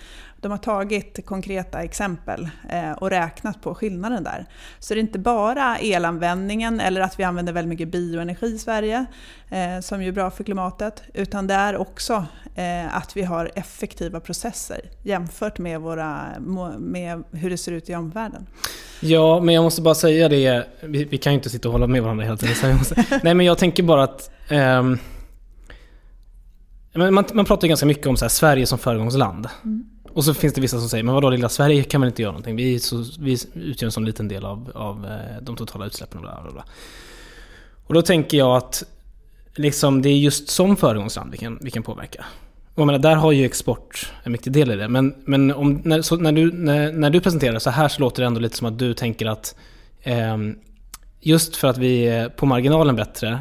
[0.44, 4.46] De har tagit konkreta exempel eh, och räknat på skillnaden där.
[4.78, 9.06] Så det är inte bara elanvändningen eller att vi använder väldigt mycket bioenergi i Sverige,
[9.50, 13.50] eh, som ju är bra för klimatet, utan det är också eh, att vi har
[13.54, 16.26] effektiva processer jämfört med, våra,
[16.78, 18.46] med hur det ser ut i omvärlden.
[19.00, 21.86] Ja, men jag måste bara säga det, vi, vi kan ju inte sitta och hålla
[21.86, 22.78] med varandra hela tiden.
[23.22, 24.98] Nej, men jag tänker bara att um,
[26.94, 29.48] man, man pratar ganska mycket om så här, Sverige som föregångsland.
[29.64, 29.93] Mm.
[30.14, 32.32] Och så finns det vissa som säger, men vadå lilla Sverige kan väl inte göra
[32.32, 32.56] någonting?
[32.56, 36.18] Vi, så, vi utgör en sån liten del av, av eh, de totala utsläppen.
[36.18, 36.64] Och, bla bla bla.
[37.86, 38.82] och då tänker jag att
[39.54, 42.24] liksom, det är just som föregångsland vi kan, vi kan påverka.
[42.74, 44.88] Och jag menar, där har ju export en viktig del i det.
[44.88, 48.22] Men, men om, när, så, när, du, när, när du presenterar så här så låter
[48.22, 49.56] det ändå lite som att du tänker att
[50.02, 50.36] eh,
[51.20, 53.40] just för att vi är på marginalen bättre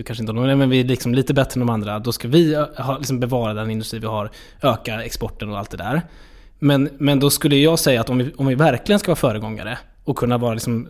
[0.00, 1.98] du kanske inte har någon, men vi är liksom lite bättre än de andra.
[1.98, 4.30] Då ska vi eh, ha, liksom bevara den industri vi har,
[4.62, 6.02] öka exporten och allt det där.
[6.58, 9.78] Men, men då skulle jag säga att om vi, om vi verkligen ska vara föregångare
[10.04, 10.88] och kunna vara liksom,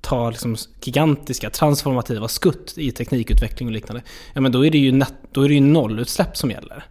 [0.00, 4.02] ta liksom gigantiska transformativa skutt i teknikutveckling och liknande.
[4.32, 6.84] Ja men då är det ju, net, då är det ju nollutsläpp som gäller.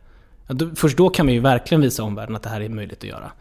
[0.47, 2.97] Ja, då, först då kan vi ju verkligen visa omvärlden att det här är möjligt
[2.97, 3.31] att göra.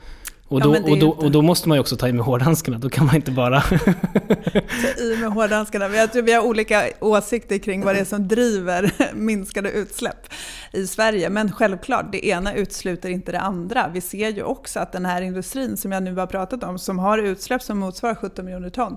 [0.50, 2.78] Och då, ja, och, då, och då måste man ju också ta i med hårdhandskarna,
[2.78, 3.60] då kan man inte bara...
[3.60, 5.88] ta i med hårdhandskarna.
[5.88, 10.26] Jag tror vi har olika åsikter kring vad det är som driver minskade utsläpp
[10.72, 11.30] i Sverige.
[11.30, 13.90] Men självklart, det ena utesluter inte det andra.
[13.92, 16.98] Vi ser ju också att den här industrin som jag nu har pratat om, som
[16.98, 18.96] har utsläpp som motsvarar 17 miljoner ton,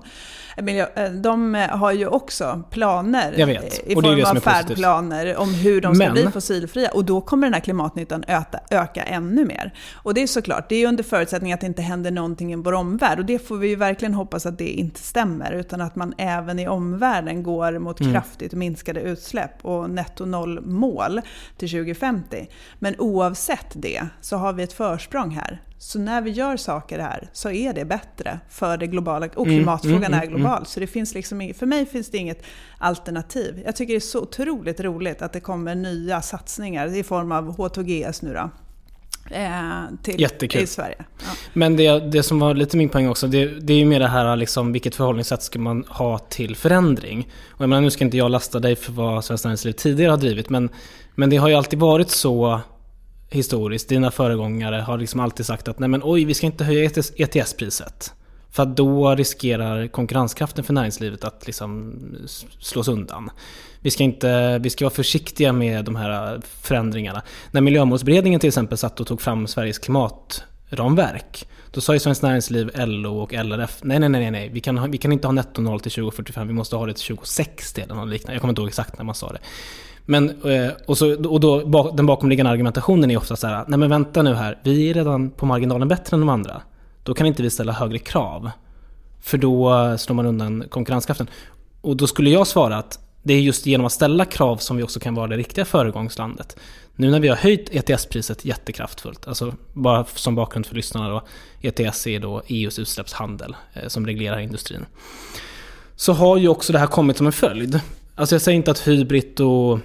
[0.56, 3.32] eh, de har ju också planer
[3.86, 6.12] i form av färdplaner om hur de ska Men...
[6.12, 6.90] bli fossilfria.
[6.90, 9.74] Och då kommer den här klimatnyttan öka, öka ännu mer.
[9.94, 12.72] Och det är såklart, det är under förutsättning att det inte händer någonting i vår
[12.72, 13.18] omvärld.
[13.18, 16.58] Och det får vi ju verkligen hoppas att det inte stämmer, utan att man även
[16.58, 18.12] i omvärlden går mot mm.
[18.12, 21.20] kraftigt minskade utsläpp och netto noll-mål
[21.56, 22.48] till 2050.
[22.78, 25.62] Men oavsett det så har vi ett försprång här.
[25.78, 29.58] Så när vi gör saker här så är det bättre för det globala, och mm,
[29.58, 30.56] klimatfrågan mm, mm, är global.
[30.56, 30.64] Mm.
[30.64, 32.42] Så det finns liksom, för mig finns det inget
[32.78, 33.62] alternativ.
[33.64, 37.56] Jag tycker det är så otroligt roligt att det kommer nya satsningar i form av
[37.56, 38.50] H2GS nu då.
[39.30, 40.62] Eh, till, Jättekul.
[40.62, 40.96] i Sverige.
[40.98, 41.30] Ja.
[41.52, 44.08] Men det, det som var lite min poäng också, det, det är ju mer det
[44.08, 47.28] här liksom, vilket förhållningssätt ska man ha till förändring?
[47.50, 50.18] Och jag menar, nu ska inte jag lasta dig för vad Svenskt Näringsliv tidigare har
[50.18, 50.68] drivit, men,
[51.14, 52.60] men det har ju alltid varit så
[53.30, 53.88] historiskt.
[53.88, 58.12] Dina föregångare har liksom alltid sagt att nej men oj, vi ska inte höja ETS-priset.
[58.54, 61.94] För att då riskerar konkurrenskraften för näringslivet att liksom
[62.58, 63.30] slås undan.
[63.80, 67.22] Vi ska, inte, vi ska vara försiktiga med de här förändringarna.
[67.50, 71.48] När Miljömålsberedningen till exempel satt och tog fram Sveriges klimatramverk.
[71.70, 74.98] Då sa ju Svenskt Näringsliv, LO och LRF nej, nej, nej, nej, vi kan, vi
[74.98, 78.08] kan inte ha netto noll till 2045, vi måste ha det till 2060 eller något
[78.08, 78.34] liknande.
[78.34, 79.38] Jag kommer inte ihåg exakt när man sa det.
[80.06, 83.90] Men, eh, och, så, och då, den bakomliggande argumentationen är ofta så här, nej men
[83.90, 86.62] vänta nu här, vi är redan på marginalen bättre än de andra.
[87.04, 88.50] Då kan inte vi ställa högre krav.
[89.20, 91.26] För då slår man undan konkurrenskraften.
[91.80, 94.82] Och då skulle jag svara att det är just genom att ställa krav som vi
[94.82, 96.56] också kan vara det riktiga föregångslandet.
[96.96, 101.22] Nu när vi har höjt ETS-priset jättekraftfullt, alltså bara som bakgrund för lyssnarna då,
[101.60, 104.86] ETS är då EUs utsläppshandel eh, som reglerar industrin.
[105.96, 107.80] Så har ju också det här kommit som en följd.
[108.14, 109.78] Alltså jag säger inte att Hybrid och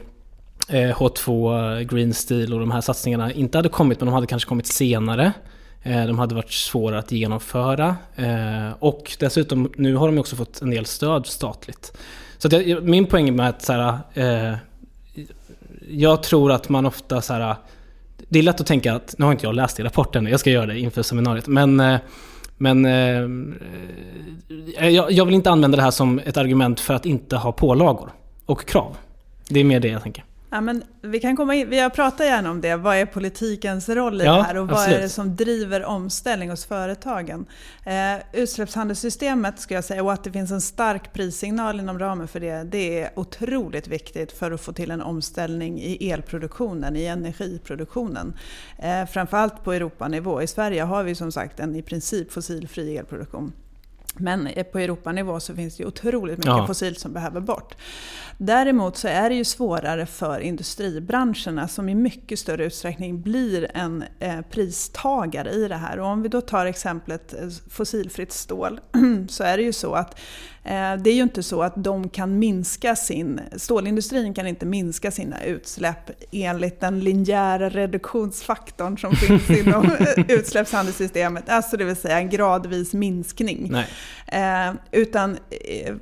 [0.68, 4.28] eh, H2 eh, Green Steel och de här satsningarna inte hade kommit, men de hade
[4.28, 5.34] kanske kommit senare.
[5.84, 7.96] Eh, de hade varit svåra att genomföra.
[8.16, 11.98] Eh, och dessutom, nu har de också fått en del stöd statligt.
[12.38, 14.56] Så att jag, min poäng med att så här, eh,
[15.90, 17.56] jag tror att man ofta så här,
[18.30, 20.50] det är lätt att tänka att, nu har inte jag läst i rapporten, jag ska
[20.50, 22.00] göra det inför seminariet, men
[22.62, 23.30] men eh,
[24.90, 28.10] jag, jag vill inte använda det här som ett argument för att inte ha pålagor
[28.46, 28.98] och krav.
[29.50, 30.24] Det är mer det jag tänker.
[30.52, 32.76] Ja, men vi, kan komma in, vi har pratat gärna om det.
[32.76, 34.98] Vad är politikens roll i ja, det här och vad absolut.
[34.98, 37.46] är det som driver omställning hos företagen?
[37.86, 42.40] Eh, utsläppshandelssystemet ska jag säga och att det finns en stark prissignal inom ramen för
[42.40, 42.64] det.
[42.64, 48.38] Det är otroligt viktigt för att få till en omställning i elproduktionen, i energiproduktionen.
[48.78, 50.42] Eh, framförallt på Europanivå.
[50.42, 53.54] I Sverige har vi som sagt en i princip fossilfri elproduktion.
[54.20, 56.68] Men på Europanivå så finns det otroligt mycket ja.
[56.68, 57.76] fossilt som behöver bort.
[58.38, 64.04] Däremot så är det ju svårare för industribranscherna som i mycket större utsträckning blir en
[64.20, 66.00] eh, pristagare i det här.
[66.00, 68.80] Och om vi då tar exemplet eh, fossilfritt stål
[69.30, 70.20] så är det ju så att
[70.59, 70.59] Eh,
[71.04, 75.44] det är ju inte så att de kan minska sin, stålindustrin kan inte minska sina
[75.44, 79.92] utsläpp enligt den linjära reduktionsfaktorn som finns inom
[80.28, 83.76] utsläppshandelssystemet, alltså det vill säga en gradvis minskning.
[84.28, 85.96] Eh, utan eh,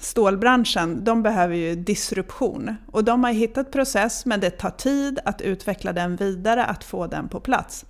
[0.00, 2.76] stålbranschen, de behöver ju disruption.
[2.86, 7.06] Och de har hittat process, men det tar tid att utveckla den vidare, att få
[7.06, 7.84] den på plats.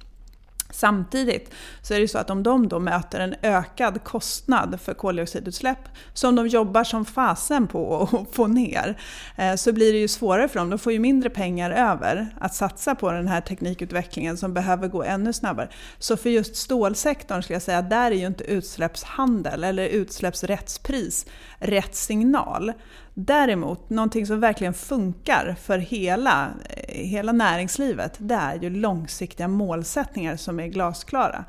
[0.73, 1.51] Samtidigt
[1.83, 6.35] så är det så att om de då möter en ökad kostnad för koldioxidutsläpp som
[6.35, 8.99] de jobbar som fasen på att få ner
[9.37, 10.71] eh, så blir det ju svårare för dem.
[10.71, 15.03] De får ju mindre pengar över att satsa på den här teknikutvecklingen som behöver gå
[15.03, 15.69] ännu snabbare.
[15.99, 21.27] Så för just stålsektorn skulle jag säga, där är ju inte utsläppshandel eller utsläppsrättspris
[21.59, 22.73] rätt signal.
[23.15, 30.37] Däremot, någonting som verkligen funkar för hela, eh, hela näringslivet, det är ju långsiktiga målsättningar
[30.37, 31.45] som är glasklara.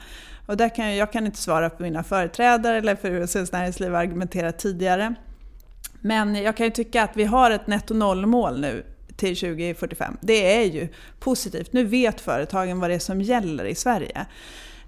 [0.45, 3.53] Och där kan jag, jag kan inte svara på mina företrädare eller för hur Svenskt
[3.53, 5.15] Näringsliv argumenterat tidigare.
[6.01, 10.17] Men jag kan ju tycka att vi har ett netto noll-mål nu till 2045.
[10.21, 10.87] Det är ju
[11.19, 11.73] positivt.
[11.73, 14.25] Nu vet företagen vad det är som gäller i Sverige.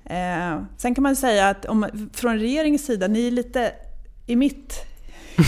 [0.06, 3.72] Eh, sen kan man säga att om, från regeringens sida, ni är lite
[4.28, 4.93] i mitt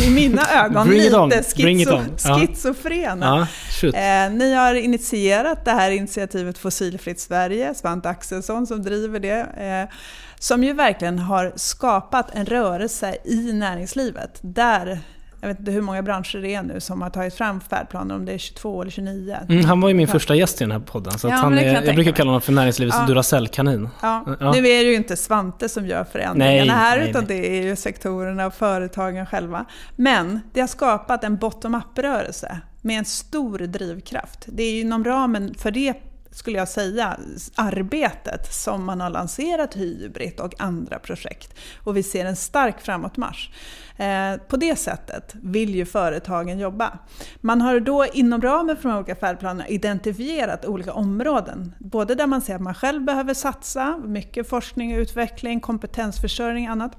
[0.02, 3.48] i mina ögon lite schizo schizofrena.
[3.82, 9.40] Ja, eh, ni har initierat det här initiativet Fossilfritt Sverige, Svante Axelsson som driver det.
[9.40, 9.96] Eh,
[10.40, 15.00] som ju verkligen har skapat en rörelse i näringslivet där
[15.46, 18.26] jag vet inte hur många branscher det är nu som har tagit fram färdplaner, om
[18.26, 19.38] det är 22 eller 29.
[19.50, 21.74] Mm, han var ju min första gäst i den här podden, så ja, han är,
[21.74, 23.06] jag, jag brukar kalla honom för näringslivets ja.
[23.06, 23.90] Duracell-kanin.
[24.02, 24.26] Ja.
[24.40, 24.52] ja.
[24.52, 27.42] Nu är det ju inte Svante som gör förändringarna nej, här, nej, utan nej.
[27.42, 29.66] det är ju sektorerna och företagen själva.
[29.96, 34.46] Men det har skapat en bottom-up-rörelse med en stor drivkraft.
[34.46, 35.94] Det är inom ramen för det
[36.36, 37.18] skulle jag säga,
[37.56, 41.54] arbetet som man har lanserat Hybrid och andra projekt.
[41.84, 43.50] Och vi ser en stark framåtmarsch.
[43.98, 47.00] Eh, på det sättet vill ju företagen jobba.
[47.42, 51.76] Man har då inom ramen för de olika färdplanerna identifierat olika områden.
[51.80, 56.72] Både där man ser att man själv behöver satsa, mycket forskning och utveckling, kompetensförsörjning och
[56.72, 56.98] annat.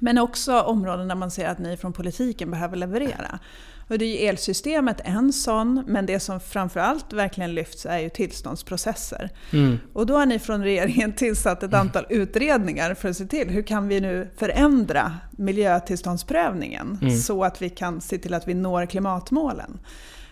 [0.00, 3.38] Men också områden där man ser att ni från politiken behöver leverera.
[3.88, 8.08] Och det är ju elsystemet en sån, men det som framförallt verkligen lyfts är ju
[8.08, 9.30] tillståndsprocesser.
[9.52, 9.78] Mm.
[9.92, 13.62] Och då har ni från regeringen tillsatt ett antal utredningar för att se till hur
[13.62, 17.18] kan vi nu förändra miljötillståndsprövningen mm.
[17.18, 19.78] så att vi kan se till att vi når klimatmålen.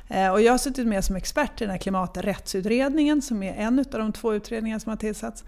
[0.08, 3.78] Eh, och jag har suttit med som expert i den här klimaträttsutredningen som är en
[3.78, 5.44] av de två utredningar som har tillsatts.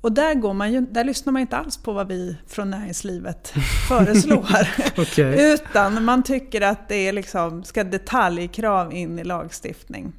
[0.00, 3.54] Och där, går man ju, där lyssnar man inte alls på vad vi från näringslivet
[3.88, 4.68] föreslår.
[5.00, 5.52] okay.
[5.52, 10.12] Utan man tycker att det är liksom, ska detaljkrav in i lagstiftning.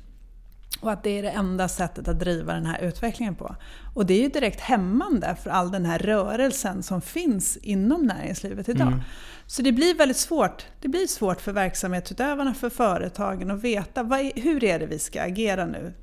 [0.81, 3.55] Och att det är det enda sättet att driva den här utvecklingen på.
[3.93, 8.69] Och det är ju direkt hämmande för all den här rörelsen som finns inom näringslivet
[8.69, 8.87] idag.
[8.87, 9.01] Mm.
[9.49, 10.65] Så det blir väldigt svårt.
[10.81, 15.21] Det blir svårt för verksamhetsutövarna, för företagen att veta vad, hur är det vi ska
[15.21, 15.93] agera nu.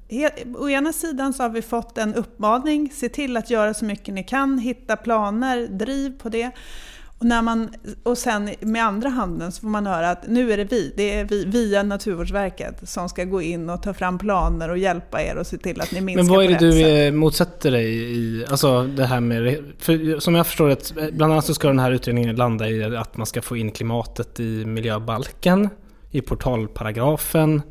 [0.58, 4.14] Å ena sidan så har vi fått en uppmaning, se till att göra så mycket
[4.14, 6.50] ni kan, hitta planer, driv på det.
[7.18, 7.70] Och, när man,
[8.02, 11.18] och sen med andra handen så får man höra att nu är det vi, det
[11.18, 15.36] är vi via Naturvårdsverket som ska gå in och ta fram planer och hjälpa er
[15.36, 17.14] och se till att ni minskar Men vad är det du sätt.
[17.14, 21.54] motsätter dig i, alltså det här med, för som jag förstår det, bland annat så
[21.54, 25.68] ska den här utredningen landa i att man ska få in klimatet i miljöbalken.
[26.10, 27.62] i portalparagrafen.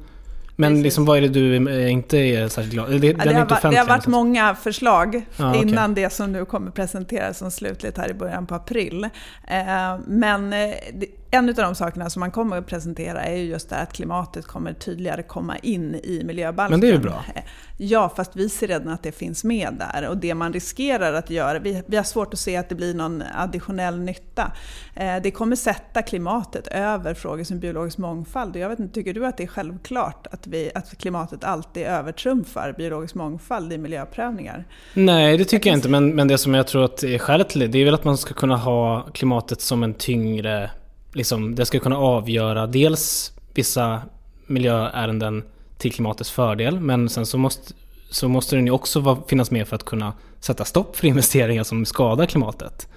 [0.56, 0.84] Men Precis.
[0.84, 3.54] liksom, vad är det du är- inte är särskilt glad det, Ja, det, har inte
[3.54, 4.10] varit, det har varit alltså.
[4.10, 5.62] många förslag okej.
[5.62, 9.04] innan det som nu kommer presenteras som slutligt här i början på april.
[9.48, 9.60] Eh,
[10.08, 10.60] men eh,
[10.94, 13.94] det- en av de sakerna som man kommer att presentera är ju just det att
[13.94, 16.72] klimatet kommer tydligare komma in i miljöbalken.
[16.72, 17.26] Men det är ju bra.
[17.36, 17.44] Eh,
[17.78, 20.08] Ja, fast vi ser redan att det finns med där.
[20.10, 22.94] Och det man riskerar att göra, vi, vi har svårt att se att det blir
[22.94, 24.52] någon additionell nytta.
[24.96, 28.56] Eh, det kommer sätta klimatet över frågor som biologisk mångfald.
[28.56, 31.84] Och jag vet inte, tycker du att det är självklart att, vi, att klimatet alltid
[31.84, 34.66] övertrumfar biologisk mångfald i miljöprövningar?
[34.94, 35.90] Nej, det tycker jag inte.
[35.90, 38.04] Men, men det som jag tror att är skälet till det, det är väl att
[38.04, 40.70] man ska kunna ha klimatet som en tyngre...
[41.14, 44.02] Liksom, det ska kunna avgöra dels vissa
[44.48, 45.44] miljöärenden
[45.78, 47.74] till klimatets fördel, men sen så måste,
[48.10, 51.64] så måste den ju också vara, finnas med för att kunna sätta stopp för investeringar
[51.64, 52.88] som skadar klimatet.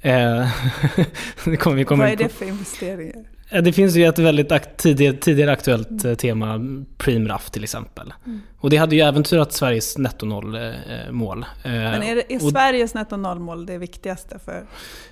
[0.00, 0.48] Eh,
[1.44, 3.24] det kommer, vi kommer Vad är det för investeringar?
[3.50, 6.60] Ja, Det finns ju ett väldigt akt- tidigare, tidigare aktuellt eh, tema,
[6.98, 8.14] Preemraff till exempel.
[8.26, 8.40] Mm.
[8.58, 11.46] Och det hade ju äventyrat Sveriges nettonollmål.
[11.64, 14.62] Eh, Men är, det, är och Sveriges netto-nollmål det viktigaste för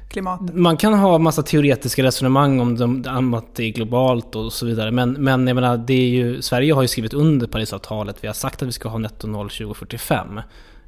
[0.09, 0.55] klimatet?
[0.57, 4.67] man kan ha massa teoretiska resonemang om, de, om att det är globalt och så
[4.67, 4.91] vidare.
[4.91, 8.17] Men, men jag menar, det är ju, Sverige har ju skrivit under Parisavtalet.
[8.21, 10.41] Vi har sagt att vi ska ha netto noll 2045.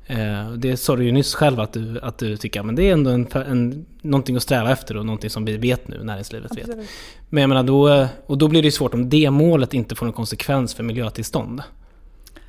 [0.07, 2.93] Eh, det sa du ju nyss själv att du, att du tycker men det är
[2.93, 6.65] ändå en, en, någonting att sträva efter och någonting som vi vet nu, näringslivet vet.
[6.65, 6.89] Absolut.
[7.29, 10.07] Men jag menar, då, och då blir det ju svårt om det målet inte får
[10.07, 11.63] någon konsekvens för miljötillstånd.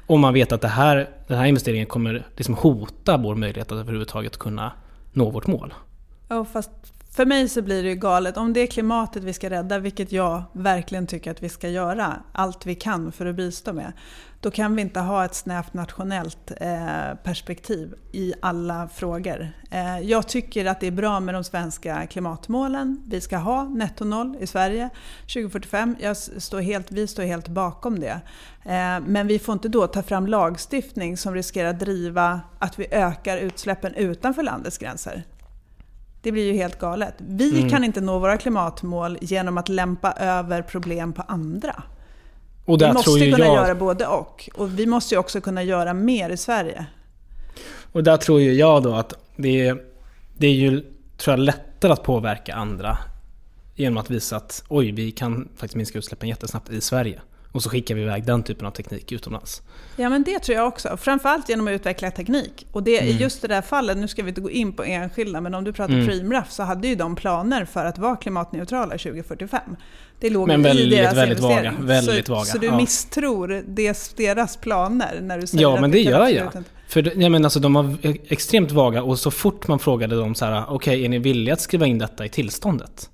[0.06, 3.78] Om man vet att det här, den här investeringen kommer liksom hota vår möjlighet att
[3.78, 4.72] överhuvudtaget kunna
[5.14, 5.74] nå vårt mål.
[6.30, 6.72] Ja, fast
[7.18, 8.38] för mig så blir det ju galet.
[8.38, 12.14] Om det är klimatet vi ska rädda, vilket jag verkligen tycker att vi ska göra,
[12.32, 13.94] allt vi kan för att bistå med,
[14.42, 19.50] då kan vi inte ha ett snävt nationellt eh, perspektiv i alla frågor.
[19.72, 23.04] Eh, jag tycker att det är bra med de svenska klimatmålen.
[23.08, 24.90] Vi ska ha netto noll i Sverige
[25.22, 25.96] 2045.
[26.00, 28.22] Jag står helt, vi står helt bakom det.
[28.66, 32.88] Eh, men vi får inte då ta fram lagstiftning som riskerar att driva att vi
[32.92, 35.24] ökar utsläppen utanför landets gränser.
[36.22, 37.14] Det blir ju helt galet.
[37.18, 37.70] Vi Mm.
[37.70, 41.84] kan inte nå våra klimatmål genom att lämpa över problem på andra.
[42.68, 44.50] Och Vi måste kunna jag, göra både och.
[44.56, 46.86] Och vi måste ju också kunna göra mer i Sverige.
[47.92, 49.78] och där tror ju jag då att det är,
[50.38, 50.82] det är ju
[51.18, 52.98] tror jag, lättare att påverka andra
[53.76, 57.22] genom att visa att oj, vi kan faktiskt minska utsläppen jättesnabbt i Sverige.
[57.52, 59.62] Och så skickar vi iväg den typen av teknik utomlands.
[59.96, 60.98] Ja men det tror jag också.
[60.98, 62.68] Framförallt genom att utveckla teknik.
[62.72, 63.18] Och det, i Mm.
[63.22, 65.74] just det där fallet, nu ska vi inte gå in på enskilda, men om du
[65.74, 66.08] pratar Mm.
[66.08, 69.76] Preemraff så hade ju de planer för att vara klimatneutrala 2045.
[70.20, 72.78] Det låg Men i väldigt, deras väldigt vaga, väldigt så, vaga, Så du ja.
[72.78, 76.46] misstror deras, deras planer när du säger Ja, att men det gör jag.
[76.46, 80.36] inte- För jag menar, alltså, de var extremt vaga och så fort man frågade dem
[80.36, 83.10] så här, okej, är ni villiga att skriva in detta i tillståndet?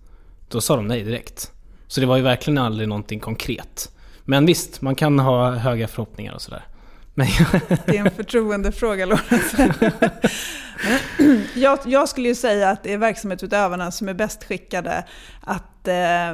[0.50, 1.52] Då sa de nej direkt.
[1.88, 3.92] Så det var ju verkligen aldrig någonting konkret.
[4.26, 6.66] Men visst, man kan ha höga förhoppningar och sådär.
[7.14, 7.28] Men
[7.86, 9.54] Det är en förtroendefråga, Lorentz.
[11.56, 15.04] jag, jag skulle ju säga att det är verksamhetsutövarna som är bäst skickade
[15.42, 16.34] att eh,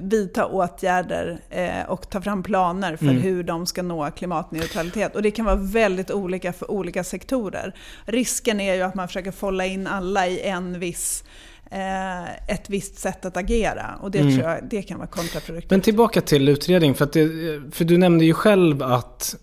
[0.00, 3.22] vidta åtgärder eh, och ta fram planer för Mm.
[3.22, 5.16] hur de ska nå klimatneutralitet.
[5.16, 7.74] Och det kan vara väldigt olika för olika sektorer.
[8.04, 11.24] Risken är ju att man försöker folla in alla i en viss
[11.70, 14.36] eh, ett visst sätt att agera och det Mm.
[14.38, 15.70] tror jag det kan vara kontraproduktivt.
[15.70, 16.94] Men tillbaka till utredning.
[16.94, 17.28] För, att det,
[17.72, 19.36] för du nämnde ju själv att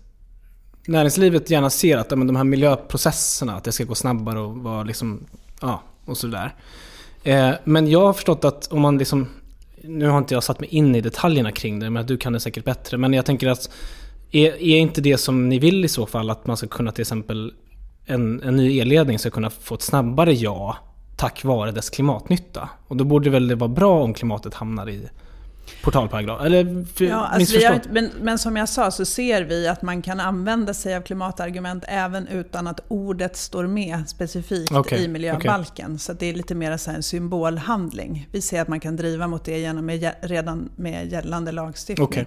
[0.86, 4.82] näringslivet gärna ser att men de här miljöprocesserna, att det ska gå snabbare och vara
[4.82, 5.26] liksom,
[5.60, 6.44] ja, och sådär.
[6.46, 6.50] Eh,
[7.24, 9.28] Eh, men jag har förstått att om man liksom,
[9.82, 12.40] nu har inte jag satt mig in i detaljerna kring det, men du kan det
[12.40, 12.96] säkert bättre.
[12.98, 13.70] Men jag tänker att,
[14.30, 17.02] är, är inte det som ni vill i så fall att man ska kunna till
[17.02, 17.52] exempel,
[18.06, 20.76] en, en ny elledning ska kunna få ett snabbare ja
[21.16, 22.68] tack vare dess klimatnytta?
[22.88, 25.08] Och då borde väl det vara bra om klimatet hamnar i
[25.82, 26.40] portalparagraf?
[26.44, 29.82] Eller Ja, alltså vi har inte, men, men som jag sa så ser vi att
[29.82, 35.08] man kan använda sig av klimatargument även utan att ordet står med specifikt Okej, i
[35.08, 35.98] miljöbalken.
[35.98, 38.28] Så att det är lite mer så en symbolhandling.
[38.32, 42.08] Vi ser att man kan driva mot det genom med, redan med gällande lagstiftning.
[42.08, 42.26] Okej.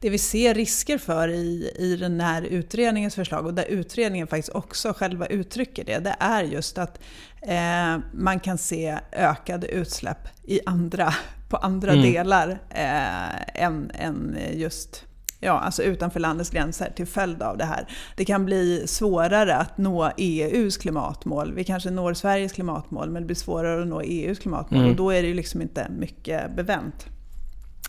[0.00, 4.54] Det vi ser risker för i, i den här utredningens förslag, och där utredningen faktiskt
[4.54, 7.00] också själva uttrycker det, det är just att
[7.42, 11.14] eh, man kan se ökade utsläpp i andra,
[11.48, 12.12] på andra Mm.
[12.12, 15.04] delar eh, än, än just
[15.40, 17.86] ja, alltså utanför landets gränser till följd av det här.
[18.16, 21.52] Det kan bli svårare att nå EUs klimatmål.
[21.54, 24.90] Vi kanske når Sveriges klimatmål men det blir svårare att nå EUs klimatmål Mm.
[24.90, 27.06] och då är det ju liksom inte mycket bevänt.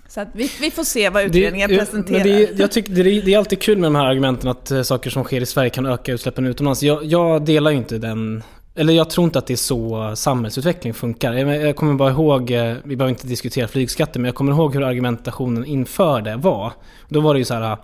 [0.08, 2.24] Så vi, vi får se vad utredningen det, presenterar.
[2.24, 4.82] Det, är- jag tycker det, det är alltid kul med de här argumenten att eh,
[4.82, 6.84] saker som sker i Sverige kan öka utsläppen utomlands.
[6.84, 8.44] Jag, jag delar ju inte den
[8.80, 11.34] eller jag tror inte att det är så samhällsutveckling funkar.
[11.34, 14.84] Jag kommer bara ihåg, eh, vi behöver inte diskutera flygskatter, men jag kommer ihåg hur
[14.84, 16.74] argumentationen inför det var.
[17.10, 17.78] Då var det ju så här, eh,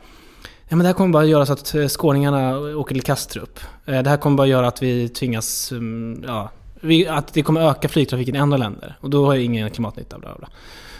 [0.70, 3.60] ja men det här kommer bara göra så att eh, skåningarna åker till Kastrup.
[3.86, 6.52] Det här kommer bara göra att vi tvingas, mm, ja,
[7.10, 8.98] att det kommer öka flygtrafiken i andra länder.
[9.02, 10.20] Och då har ju ingen klimatnytta.
[10.20, 10.50] Bla bla.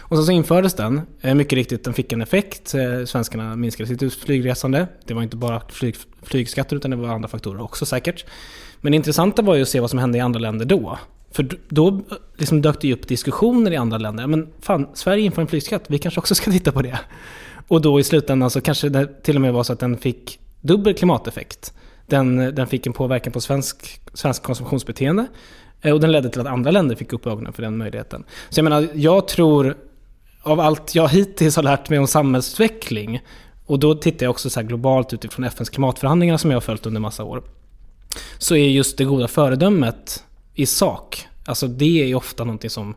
[0.00, 1.00] Och sen så infördes den.
[1.22, 2.74] Mycket riktigt, den fick en effekt.
[3.06, 4.86] Svenskarna minskade sitt flygresande.
[5.04, 8.24] Det var inte bara flyg, flygskatter utan det var andra faktorer också säkert.
[8.80, 10.98] Men det intressanta var ju att se vad som hände i andra länder då.
[11.32, 12.00] För då
[12.36, 14.26] liksom dök det ju upp diskussioner i andra länder.
[14.26, 16.98] Men fan, Sverige inför en flygskatt, vi kanske också ska titta på det.
[17.68, 20.38] Och då i slutändan så kanske det till och med var så att den fick
[20.60, 21.74] dubbel klimateffekt.
[22.06, 25.26] Den, den fick en påverkan på svensk, svensk konsumtionsbeteende.
[25.82, 28.24] Eh, och den ledde till att andra länder fick upp ögonen för den möjligheten.
[28.48, 29.76] Så jag menar, jag tror
[30.42, 33.20] av allt jag hittills har lärt mig om samhällsutveckling
[33.66, 37.00] och då tittar jag också så globalt utifrån FNs klimatförhandlingar som jag har följt under
[37.00, 37.42] massa år
[38.38, 42.94] så är just det goda föredömet i sak, alltså det är ju ofta någonting som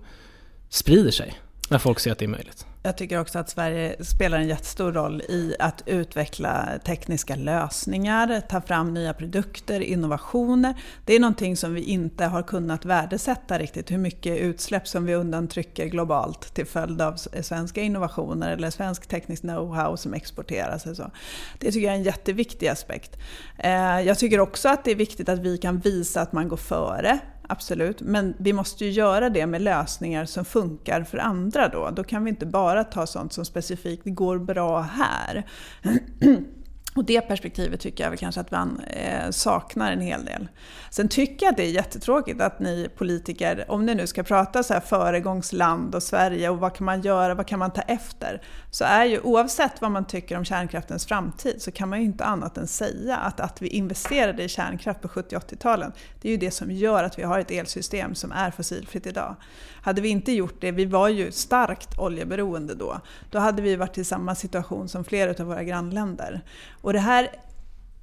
[0.70, 1.40] sprider sig
[1.70, 2.66] när folk ser att det är möjligt.
[2.84, 8.62] Jag tycker också att Sverige spelar en jättestor roll i att utveckla tekniska lösningar, ta
[8.62, 10.74] fram nya produkter, innovationer.
[11.06, 15.16] Det är någonting som vi inte har kunnat värdesätta riktigt, hur mycket utsläpp som vi
[15.16, 20.86] undantrycker globalt till följd av svenska innovationer eller svensk teknisk know-how som exporteras.
[20.86, 21.12] Och så.
[21.60, 23.18] Det tycker jag är en jätteviktig aspekt.
[23.58, 26.58] Eh, jag tycker också att det är viktigt att vi kan visa att man går
[26.58, 27.20] före
[27.50, 28.02] absolut.
[28.02, 31.90] Men vi måste ju göra det med lösningar som funkar för andra då.
[31.90, 35.46] Då kan vi inte bara ta sånt som specifikt går bra här.
[37.00, 40.48] Och det perspektivet tycker jag väl kanske att man eh, saknar en hel del.
[40.92, 44.64] Sen tycker jag att det är jättetråkigt att ni politiker, om ni nu ska prata
[44.64, 48.42] så här föregångsland och Sverige och vad kan man göra, vad kan man ta efter?
[48.72, 52.26] Så är ju oavsett vad man tycker om kärnkraftens framtid så kan man ju inte
[52.26, 55.92] annat än säga att att vi investerade i kärnkraft på 70 80-talen,
[56.22, 59.36] det är ju det som gör att vi har ett elsystem som är fossilfritt idag.
[59.82, 63.00] Hade vi inte gjort det, vi var ju starkt oljeberoende då,
[63.32, 66.42] då hade vi varit i samma situation som flera av våra grannländer.
[66.90, 67.30] Och det här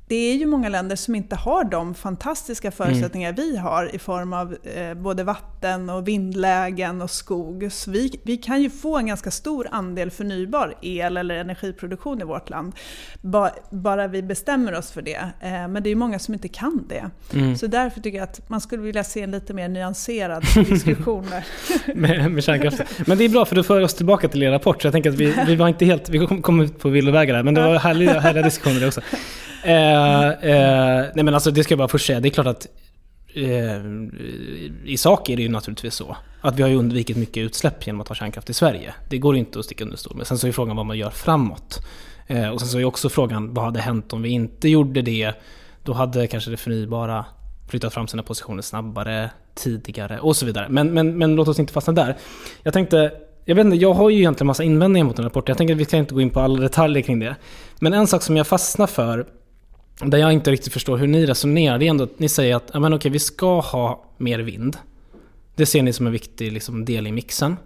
[0.08, 3.42] det är ju många länder som inte har de fantastiska förutsättningar mm.
[3.42, 7.68] vi har i form av eh, både vatten och vindlägen och skog.
[7.72, 12.24] Så vi, vi kan ju få en ganska stor andel förnybar el eller energiproduktion i
[12.24, 12.72] vårt land.
[13.20, 15.30] Ba, bara vi bestämmer oss för det.
[15.40, 17.10] Eh, men det är många som inte kan det.
[17.34, 17.56] Mm.
[17.56, 21.44] Så därför tycker jag att man skulle vilja se en lite mer nyanserad diskussion där.
[21.94, 22.86] med, med kärnkraften.
[23.06, 24.82] Men det är bra för då för oss tillbaka till er rapport.
[24.82, 27.34] Så jag tänker att vi, vi var inte helt, vi kom, kom ut på villovägar
[27.34, 27.42] där.
[27.42, 29.00] Men det var härliga, härliga diskussioner också.
[29.62, 32.66] Eh, eh, nej men alltså det ska jag bara först säga, det är klart att
[33.36, 33.80] Eh,
[34.84, 36.16] i sak är det ju naturligtvis så.
[36.40, 38.94] Att vi har ju undvikit mycket utsläpp genom att ha kärnkraft i Sverige.
[39.08, 40.26] Det går inte att sticka under stol med.
[40.26, 41.78] Sen så är frågan vad man gör framåt.
[42.26, 45.32] Eh, och sen så är också frågan, vad hade hänt om vi inte gjorde det?
[45.82, 47.24] Då hade kanske det förnybara
[47.68, 50.66] flyttat fram sina positioner snabbare, tidigare och så vidare.
[50.68, 52.16] Men, men, men låt oss inte fastna där.
[52.62, 53.12] Jag tänkte,
[53.44, 55.52] jag vet inte, jag har ju egentligen massa invändningar mot den rapporten.
[55.52, 57.36] Jag tänker att vi ska inte gå in på alla detaljer kring det.
[57.80, 59.26] Men en sak som jag fastnar för
[60.00, 62.74] där jag inte riktigt förstår hur ni resonerar, det är ändå att ni säger att
[62.74, 64.76] men okej, vi ska ha mer vind.
[65.54, 67.56] Det ser ni som en viktig liksom, del i mixen.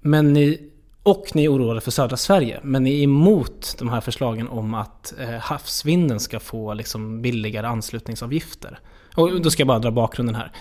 [0.00, 0.70] Men ni,
[1.02, 4.74] och ni är oroade för södra Sverige, men ni är emot de här förslagen om
[4.74, 8.78] att eh, havsvinden ska få liksom, billigare anslutningsavgifter.
[9.14, 10.52] Och då ska jag bara dra bakgrunden här.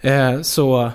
[0.00, 0.90] Eh, så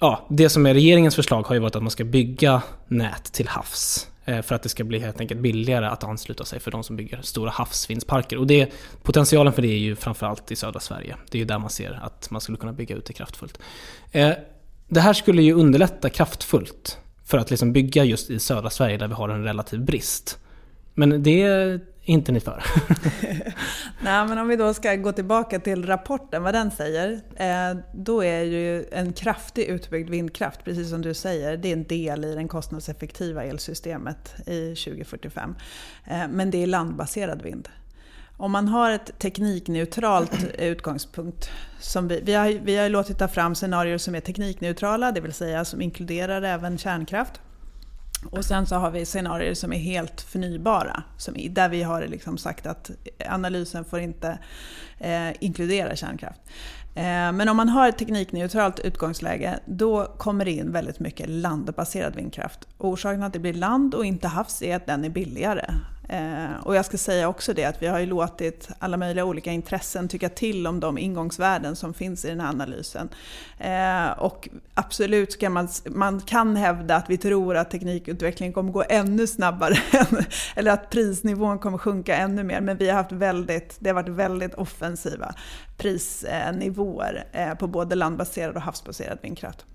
[0.00, 3.48] ja, det som är regeringens förslag har ju varit att man ska bygga nät till
[3.48, 4.06] havs.
[4.24, 6.96] Eh, för att det ska bli helt enkelt billigare att ansluta sig för de som
[6.96, 8.36] bygger stora havsvindsparker.
[8.36, 11.16] Och det, potentialen för det är ju framförallt i södra Sverige.
[11.30, 13.58] Det är ju där man ser att man skulle kunna bygga ut det kraftfullt.
[14.12, 14.32] Eh,
[14.88, 19.08] det här skulle ju underlätta kraftfullt för att liksom bygga just i södra Sverige där
[19.08, 20.38] vi har en relativ brist.
[20.94, 22.64] Men det inte ni för.
[24.02, 27.20] Nej, men om vi då ska gå tillbaka till rapporten, vad den säger.
[27.36, 31.84] Eh, då är ju en kraftig utbyggd vindkraft, precis som du säger, det är en
[31.84, 35.54] del i det kostnadseffektiva elsystemet i 2045.
[36.06, 37.68] Eh, men det är landbaserad vind.
[38.36, 43.54] Om man har ett teknikneutralt utgångspunkt, som vi, vi, har, vi har låtit ta fram
[43.54, 47.40] scenarier som är teknikneutrala, det vill säga som inkluderar även kärnkraft.
[48.24, 52.38] Och sen så har vi scenarier som är helt förnybara, som, där vi har liksom
[52.38, 52.90] sagt att
[53.28, 54.38] analysen får inte
[54.98, 56.40] eh, inkludera kärnkraft.
[56.94, 57.02] Eh,
[57.32, 62.68] men om man har ett teknikneutralt utgångsläge, då kommer det in väldigt mycket landbaserad vindkraft.
[62.78, 65.64] Orsaken att det blir land och inte havs är att den är billigare.
[66.10, 69.52] Eh, och jag ska säga också det att vi har ju låtit alla möjliga olika
[69.52, 73.08] intressen tycka till om de ingångsvärden som finns i den här analysen.
[73.58, 78.84] Eh, och absolut kan man, man kan hävda att vi tror att teknikutvecklingen kommer gå
[78.88, 79.78] ännu snabbare,
[80.56, 82.60] eller att prisnivån kommer sjunka ännu mer.
[82.60, 85.34] Men vi har haft väldigt, det har varit väldigt offensiva
[85.76, 89.66] prisnivåer eh, på både landbaserad och havsbaserad vindkraft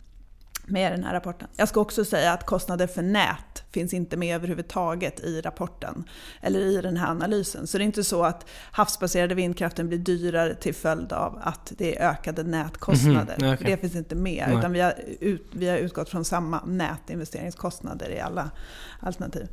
[0.68, 1.48] med den här rapporten.
[1.56, 6.04] Jag ska också säga att kostnader för nät finns inte med överhuvudtaget i rapporten
[6.42, 7.68] eller i den här analysen.
[7.68, 11.98] Så det är inte så att havsbaserade vindkraften blir dyrare till följd av att det
[11.98, 13.36] är ökade nätkostnader.
[13.38, 13.54] Mm -hmm.
[13.54, 13.72] okay.
[13.72, 14.46] Det finns inte med.
[14.48, 14.58] Nej.
[14.58, 18.52] Utan vi har, ut, vi har utgått från samma nätinvesteringskostnader i alla
[19.00, 19.48] alternativ.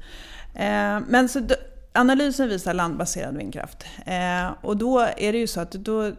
[0.54, 1.46] Eh, men så
[1.92, 3.84] analysen visar landbaserad vindkraft.
[4.06, 6.12] Eh, och då är det ju så att då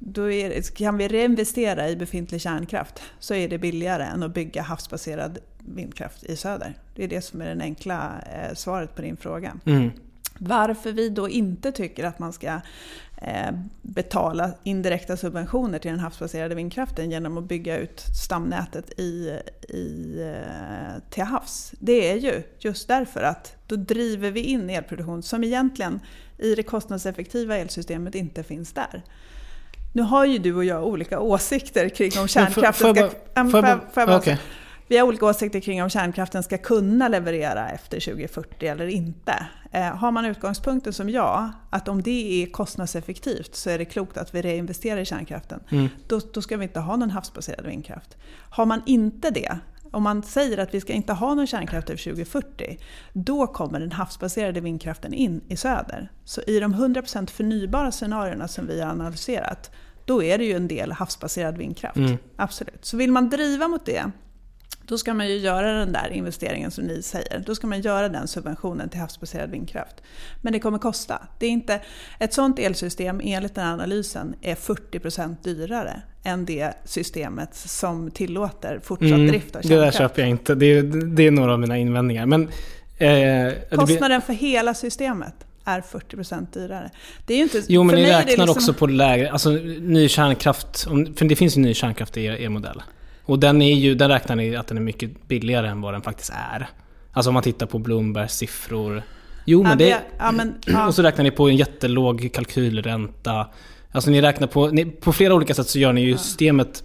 [0.00, 4.62] då är, kan vi reinvestera i befintlig kärnkraft så är det billigare än att bygga
[4.62, 6.74] havsbaserad vindkraft i söder.
[6.94, 9.56] Det är det som är det enkla eh, svaret på din fråga.
[9.64, 9.90] Mm.
[10.38, 12.60] Varför vi då inte tycker att man ska
[13.22, 19.38] eh, betala indirekta subventioner till den havsbaserade vindkraften genom att bygga ut stamnätet i,
[19.68, 21.72] i, eh, till havs.
[21.78, 26.00] Det är ju just därför att då driver vi in elproduktion som egentligen
[26.38, 29.02] i det kostnadseffektiva elsystemet inte finns där.
[29.92, 33.10] Nu har ju du och jag olika åsikter kring om kärnkraften ska...
[33.50, 33.62] Får
[34.88, 39.46] vi har olika åsikter kring om kärnkraften ska kunna leverera efter 2040 eller inte.
[39.72, 44.16] Eh, har man utgångspunkten som jag, att om det är kostnadseffektivt så är det klokt
[44.16, 45.88] att vi reinvesterar i kärnkraften, mm.
[46.06, 48.16] då, då ska vi inte ha någon havsbaserad vindkraft.
[48.50, 49.58] Har man inte det,
[49.92, 52.78] om man säger att vi ska inte ha någon kärnkraft över 2040,
[53.12, 56.12] då kommer den havsbaserade vindkraften in i söder.
[56.24, 59.70] Så i de 100% förnybara scenarierna som vi har analyserat,
[60.04, 61.96] då är det ju en del havsbaserad vindkraft.
[61.96, 62.16] Mm.
[62.36, 62.84] Absolut.
[62.84, 64.10] Så vill man driva mot det,
[64.88, 67.42] då ska man ju göra den där investeringen som ni säger.
[67.46, 69.94] Då ska man göra den subventionen till havsbaserad vindkraft.
[70.42, 71.22] Men det kommer kosta.
[71.38, 71.80] Det är inte,
[72.18, 78.80] ett sånt elsystem enligt den här analysen är 40% dyrare än det systemet som tillåter
[78.82, 79.68] fortsatt mm, drift av kärnkraft.
[79.68, 80.54] Det där köper jag inte.
[80.54, 80.82] Det är,
[81.16, 82.26] det är några av mina invändningar.
[82.26, 82.48] Men,
[82.98, 85.34] eh, Kostnaden för hela systemet
[85.64, 86.90] är 40% dyrare.
[87.26, 88.50] Det är inte, jo, men ni räknar liksom...
[88.50, 90.84] också på lägre, alltså ny kärnkraft,
[91.16, 92.82] för det finns ju ny kärnkraft i er, er modell.
[93.28, 96.02] Och den, är ju, den räknar ni att den är mycket billigare än vad den
[96.02, 96.68] faktiskt är.
[97.12, 99.02] Alltså om man tittar på Bloombergs siffror.
[99.44, 100.02] Jo men det...
[100.18, 100.86] Ja, men, ja.
[100.86, 103.46] Och så räknar ni på en jättelåg kalkylränta.
[103.92, 104.68] Alltså ni räknar på...
[104.68, 106.84] Ni, på flera olika sätt så gör ni ju systemet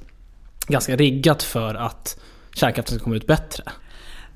[0.68, 2.20] ganska riggat för att
[2.56, 3.64] kärnkraften ska komma ut bättre.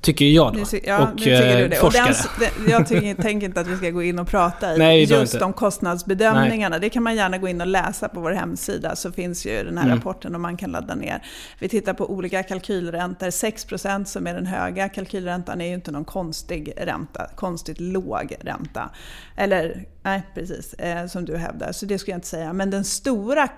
[0.00, 0.64] Tycker jag då.
[0.84, 2.14] Ja, och eh, forskare.
[2.38, 5.42] Den, jag tycker, tänker inte att vi ska gå in och prata i Nej, just
[5.42, 6.74] om kostnadsbedömningarna.
[6.76, 6.80] Nej.
[6.80, 9.78] Det kan man gärna gå in och läsa på vår hemsida, så finns ju den
[9.78, 9.98] här mm.
[9.98, 11.22] rapporten och man kan ladda ner.
[11.58, 13.26] Vi tittar på olika kalkylräntor.
[13.26, 18.90] 6% som är den höga kalkylräntan är ju inte någon konstig ränta, konstigt låg ränta.
[19.36, 21.72] Eller, nej precis, eh, som du hävdar.
[21.72, 22.52] Så det skulle jag inte säga.
[22.52, 23.48] Men den stora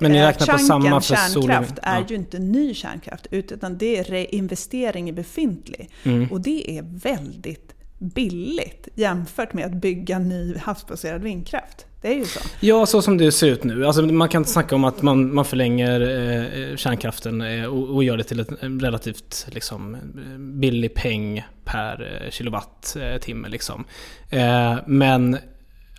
[0.00, 2.06] men ni räknar på samma för kärnkraft är ja.
[2.08, 5.90] ju inte ny kärnkraft, utan det är reinvestering i befintlig.
[6.02, 6.32] Mm.
[6.32, 11.86] Och det är väldigt billigt jämfört med att bygga ny havsbaserad vindkraft.
[12.04, 12.40] Det är ju så.
[12.60, 13.86] Ja, så som det ser ut nu.
[13.86, 18.16] Alltså, man kan snacka om att man, man förlänger eh, kärnkraften eh, och, och, gör
[18.16, 19.96] det till en relativt liksom,
[20.38, 23.48] billig peng per eh, kilowattimme.
[23.48, 23.84] Liksom.
[24.30, 25.38] Eh, men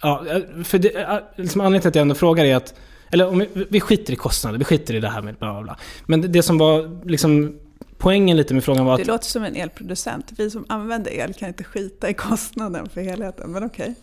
[0.02, 0.26] ja,
[0.64, 2.74] för det, eh, liksom anledningen till att jag ändå frågar är att
[3.12, 5.64] eller om vi, vi skiter i kostnader, vi skiter i det här med bla bla
[5.64, 5.78] bla.
[6.06, 7.60] Men det, det som var liksom
[7.98, 9.00] poängen lite med frågan var att...
[9.00, 10.32] Du låter som en elproducent.
[10.38, 13.84] Vi som använder el kan inte skita i kostnaden för helheten, men okej.
[13.84, 13.96] Okay.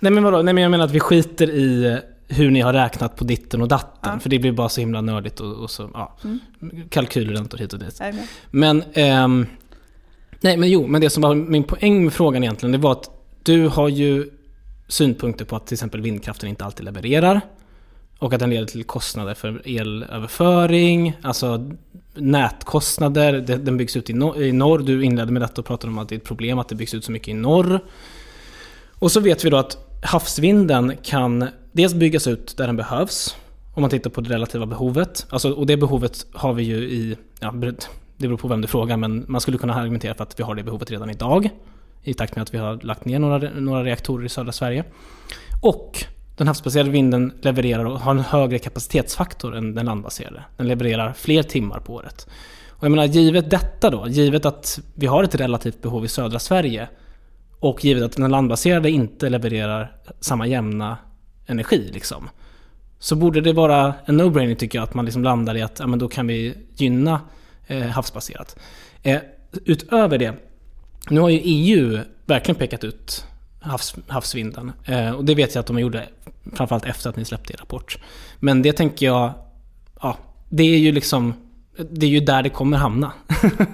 [0.00, 0.42] Nej men vadå?
[0.42, 3.68] Nej men jag menar att vi skiter i hur ni har räknat på ditten och
[3.68, 4.12] datten.
[4.12, 4.18] Ja.
[4.18, 6.16] För det blir bara så himla nördigt och, och så, ja.
[6.24, 6.40] Mm.
[6.88, 8.00] Kalkylräntor hit och dit.
[8.50, 9.46] Men, ehm,
[10.40, 13.10] nej men jo, men det som var min poäng med frågan egentligen, det var att
[13.42, 14.30] du har ju
[14.88, 17.40] synpunkter på att till exempel vindkraften inte alltid levererar.
[18.18, 21.70] Och att den leder till kostnader för elöverföring, alltså
[22.14, 23.32] nätkostnader.
[23.40, 24.78] Den byggs ut i norr.
[24.78, 26.94] Du inledde med detta och pratade om att det är ett problem att det byggs
[26.94, 27.80] ut så mycket i norr.
[28.92, 33.36] Och så vet vi då att havsvinden kan dels byggas ut där den behövs.
[33.74, 35.26] Om man tittar på det relativa behovet.
[35.30, 37.16] Alltså, och det behovet har vi ju i...
[37.40, 37.54] Ja,
[38.16, 40.54] det beror på vem du frågar, men man skulle kunna argumentera för att vi har
[40.54, 41.48] det behovet redan idag.
[42.02, 44.84] I takt med att vi har lagt ner några, några reaktorer i södra Sverige.
[45.62, 46.04] Och
[46.38, 50.44] den havsbaserade vinden levererar och har en högre kapacitetsfaktor än den landbaserade.
[50.56, 52.26] Den levererar fler timmar på året.
[52.70, 56.38] Och jag menar, givet detta då, givet att vi har ett relativt behov i södra
[56.38, 56.88] Sverige
[57.60, 60.96] och givet att den landbaserade inte levererar samma jämna
[61.46, 62.28] energi liksom.
[62.98, 65.86] Så borde det vara en no-brainer tycker jag att man liksom landar i att ja,
[65.86, 67.20] men då kan vi gynna
[67.66, 68.58] eh, havsbaserat.
[69.02, 69.18] Eh,
[69.64, 70.34] utöver det,
[71.10, 73.24] nu har ju EU verkligen pekat ut
[73.60, 74.72] havs, havsvinden.
[74.84, 76.08] Eh, och det vet jag att de gjorde
[76.52, 77.98] framförallt efter att ni släppte er rapport.
[78.40, 79.32] Men det tänker jag,
[80.00, 80.16] ja,
[80.48, 81.34] det är ju liksom
[81.90, 83.12] det är ju där det kommer hamna.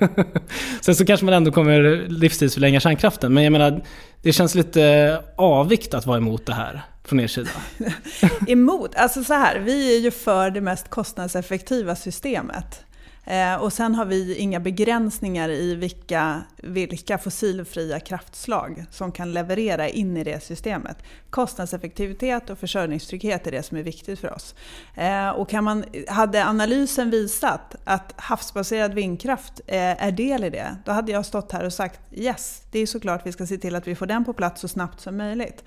[0.80, 3.35] Sen så kanske man ändå kommer livstidsförlänga kärnkraften.
[3.35, 3.85] Men jag menar,
[4.22, 7.51] det känns lite eh, avvikt att vara emot det här från er sida.
[8.47, 8.95] emot?
[8.95, 12.85] Alltså så här, vi är ju för det mest kostnadseffektiva systemet.
[13.25, 19.89] Eh, och sen har vi inga begränsningar i vilka, vilka fossilfria kraftslag som kan leverera
[19.89, 20.97] in i det systemet.
[21.31, 24.55] Kostnadseffektivitet och försörjningstrygghet är det som är viktigt för oss.
[24.95, 30.77] Eh, och kan man, hade analysen visat att havsbaserad vindkraft eh, är del i det,
[30.85, 33.77] då hade jag stått här och sagt yes, det är såklart vi ska se till
[33.77, 35.64] att vi får den på plats så snabbt som möjligt.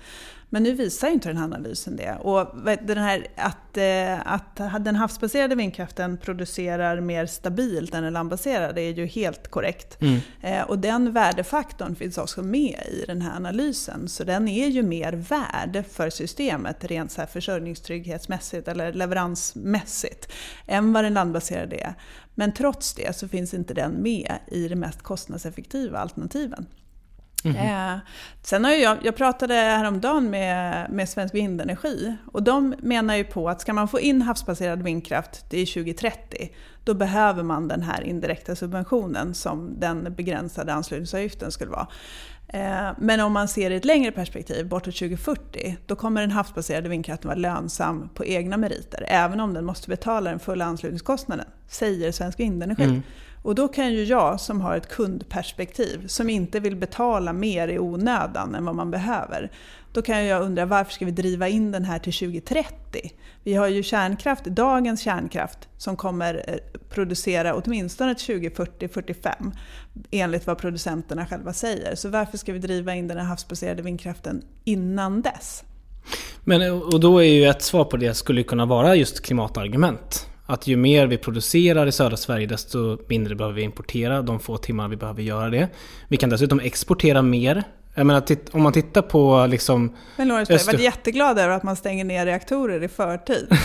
[0.50, 2.16] Men nu visar inte den här analysen det.
[2.20, 2.46] Och
[2.82, 8.92] den här, att, eh, att den havsbaserade vindkraften producerar mer stabilt än den landbaserade är
[8.92, 9.98] ju helt korrekt.
[10.00, 10.20] Mm.
[10.40, 14.08] Eh, och den värdefaktorn finns också med i den här analysen.
[14.08, 20.32] Så den är ju mer värd för systemet rent så här försörjningstrygghetsmässigt eller leveransmässigt
[20.66, 21.94] än vad den landbaserade är.
[22.34, 26.66] Men trots det så finns inte den med i de mest kostnadseffektiva alternativen.
[27.44, 27.98] Mm eh,
[28.42, 33.48] sen har jag, jag pratade häromdagen med, med Svensk Vindenergi och de menar ju på
[33.48, 36.50] att ska man få in havsbaserad vindkraft till 2030
[36.84, 41.86] då behöver man den här indirekta subventionen som den begränsade anslutningsavgiften skulle vara.
[42.48, 46.88] Eh, men om man ser i ett längre perspektiv, bortåt 2040, då kommer den havsbaserade
[46.88, 52.12] vindkraften vara lönsam på egna meriter, även om den måste betala den fulla anslutningskostnaden, säger
[52.12, 52.84] Svensk Vindenergi.
[52.84, 53.02] Mm.
[53.48, 57.78] Och då kan ju jag som har ett kundperspektiv, som inte vill betala mer i
[57.78, 59.50] onödan än vad man behöver,
[59.92, 63.12] då kan jag undra varför ska vi driva in den här till 2030?
[63.44, 69.52] Vi har ju kärnkraft, dagens kärnkraft, som kommer eh, producera åtminstone till 2040-45
[70.10, 71.94] enligt vad producenterna själva säger.
[71.94, 75.64] Så varför ska vi driva in den här havsbaserade vindkraften innan dess?
[76.44, 80.26] Men, och då är ju ett svar på det skulle kunna vara just klimatargument.
[80.50, 84.58] Att ju mer vi producerar i södra Sverige desto mindre behöver vi importera de få
[84.58, 85.68] timmar vi behöver göra det.
[86.08, 87.64] Vi kan dessutom exportera mer.
[87.94, 88.22] Jag menar,
[88.52, 89.96] om man tittar på liksom...
[90.16, 90.72] Men Lorentz, Öster...
[90.72, 93.46] jag var jätteglad över att man stänger ner reaktorer i förtid.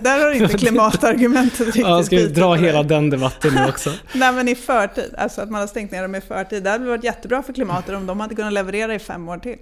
[0.00, 3.90] Där har inte klimatargumentet riktigt Ja, ska vi dra hela den debatten nu också?
[4.14, 5.14] Nej, men i förtid.
[5.18, 6.62] Alltså att man har stängt ner dem i förtid.
[6.62, 9.58] Det hade varit jättebra för klimatet om de hade kunnat leverera i fem år till.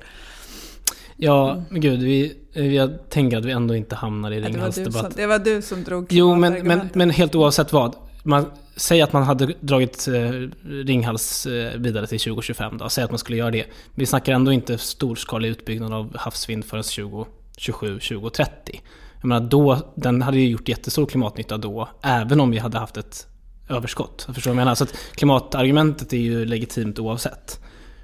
[1.25, 5.17] Ja, men gud, vi, jag tänker att vi ändå inte hamnar i Ringhalsdebatt.
[5.17, 7.97] Det var du som drog Jo, men, men, men helt oavsett vad.
[8.23, 8.47] Man,
[8.77, 12.89] säg att man hade dragit eh, Ringhals eh, vidare till 2025 då.
[12.89, 13.67] Säg att man skulle göra det.
[13.95, 18.81] Vi snackar ändå inte storskalig utbyggnad av havsvind förrän 2027, 2030.
[19.21, 22.97] Jag menar, då, den hade ju gjort jättestor klimatnytta då, även om vi hade haft
[22.97, 23.27] ett
[23.69, 24.25] överskott.
[24.27, 24.75] Jag förstår vad jag menar?
[24.75, 27.61] Så klimatargumentet är ju legitimt oavsett.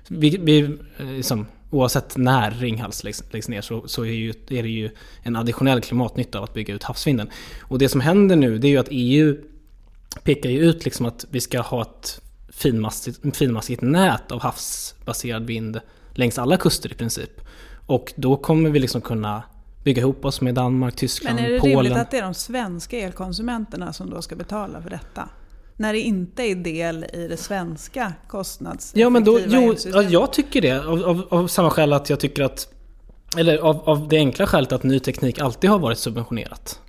[0.09, 4.63] Vi, vi, eh, liksom, oavsett när Ringhals läggs, läggs ner så, så är, ju, är,
[4.63, 4.91] det ju
[5.23, 7.31] en additionell klimatnytta av att bygga ut havsvinden.
[7.63, 9.37] Och det som händer nu det är ju att EU
[10.23, 15.81] pekar ju ut liksom att vi ska ha ett finmaskigt, finmaskigt nät av havsbaserad vind
[16.15, 17.41] längs alla kuster i princip.
[17.87, 19.43] Och då kommer vi liksom kunna
[19.85, 21.51] bygga ihop oss med Danmark, Tyskland, Polen.
[21.51, 21.85] Men är det Polen.
[21.85, 25.29] rimligt att det är de svenska elkonsumenterna som då ska betala för detta?
[25.79, 30.33] När det inte är del i det svenska kostnadseffektiva Ja, men då, jo, ja, jag
[30.33, 30.87] tycker det.
[30.87, 32.73] Av, av, av, samma skäl att jag tycker att...
[33.37, 36.81] Eller av, av det enkla skälet att ny teknik alltid har varit subventionerat.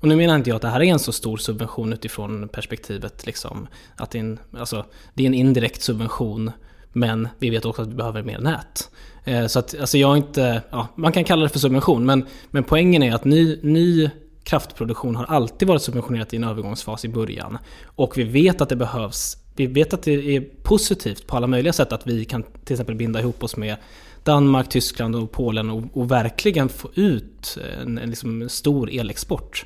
[0.00, 3.26] Och nu menar inte jag att det här är en så stor subvention utifrån perspektivet
[3.26, 4.84] liksom att det är en, alltså,
[5.14, 6.50] det är en indirekt subvention
[6.92, 8.90] men vi vet också att vi behöver mer nät.
[9.24, 12.64] Eh, så att, alltså jag inte, ja, man kan kalla det för subvention men, men
[12.64, 14.10] poängen är att ny, ny
[14.46, 17.58] kraftproduktion har alltid varit subventionerat i en övergångsfas i början.
[17.84, 21.72] Och vi vet att det behövs, vi vet att det är positivt på alla möjliga
[21.72, 23.76] sätt att vi kan till exempel binda ihop oss med
[24.24, 29.64] Danmark, Tyskland och Polen och, och verkligen få ut en, en liksom stor elexport.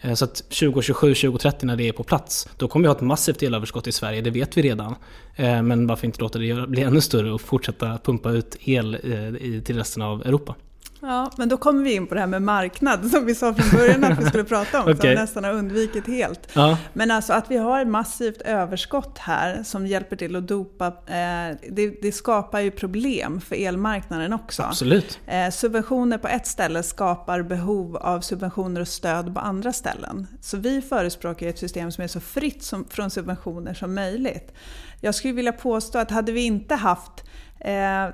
[0.00, 3.02] Eh, så att 2027, 2030 när det är på plats, då kommer vi ha ett
[3.02, 4.94] massivt elöverskott i Sverige, det vet vi redan.
[5.36, 9.62] Eh, men varför inte låta det bli ännu större och fortsätta pumpa ut el eh,
[9.62, 10.54] till resten av Europa?
[11.02, 13.80] Ja, men då kommer vi in på det här med marknad som vi sa från
[13.80, 14.96] början att vi skulle prata om, okay.
[14.96, 16.48] som vi nästan har undvikit helt.
[16.52, 16.78] Ja.
[16.92, 21.56] Men alltså att vi har ett massivt överskott här som hjälper till att dopa, eh,
[21.70, 24.62] det, det, skapar ju problem för elmarknaden också.
[24.62, 25.18] Absolut.
[25.26, 30.26] Eh, subventioner på ett ställe skapar behov av subventioner och stöd på andra ställen.
[30.40, 34.52] Så vi förespråkar ett system som är så fritt som, från subventioner som möjligt.
[35.00, 37.24] Jag skulle vilja påstå att hade vi inte haft
[37.60, 38.08] eh,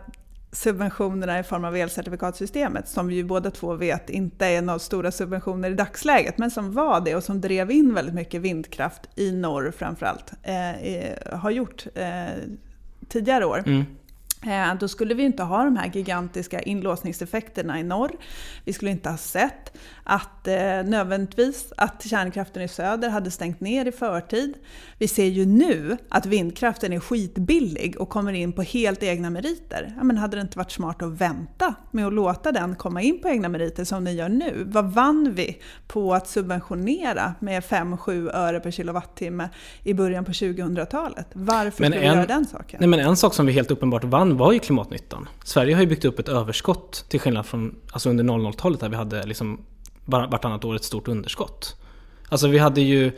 [0.53, 5.11] subventionerna i form av elcertifikatsystemet, som vi ju båda två vet inte är några stora
[5.11, 9.33] subventioner i dagsläget, men som var det och som drev in väldigt mycket vindkraft i
[9.33, 12.27] norr framförallt, eh, har gjort eh,
[13.09, 13.63] tidigare år.
[13.67, 13.85] Mm.
[14.47, 18.11] Eh, då skulle vi inte ha de här gigantiska inlåsningseffekterna i norr.
[18.65, 19.77] Vi skulle inte ha sett
[20.11, 20.55] att eh,
[20.85, 24.55] nödvändigtvis att kärnkraften i söder hade stängt ner i förtid.
[24.99, 29.93] Vi ser ju nu att vindkraften är skitbillig och kommer in på helt egna meriter.
[29.97, 33.21] Ja, men hade det inte varit smart att vänta med att låta den komma in
[33.23, 34.63] på egna meriter som den gör nu?
[34.67, 39.49] Vad vann vi på att subventionera med 5-7 öre per kilowattimme
[39.83, 41.27] i början på 2000-talet?
[41.33, 42.77] Varför Men skulle en- vi göra den saken?
[42.81, 45.29] Nej men en sak som vi helt uppenbart vann var ju klimatnyttan.
[45.45, 48.97] Sverige har ju byggt upp ett överskott till skillnad från alltså under 00-talet där vi
[48.97, 49.61] hade liksom
[50.09, 51.77] vartannat år ett stort underskott.
[52.29, 53.13] Alltså vi hade ju,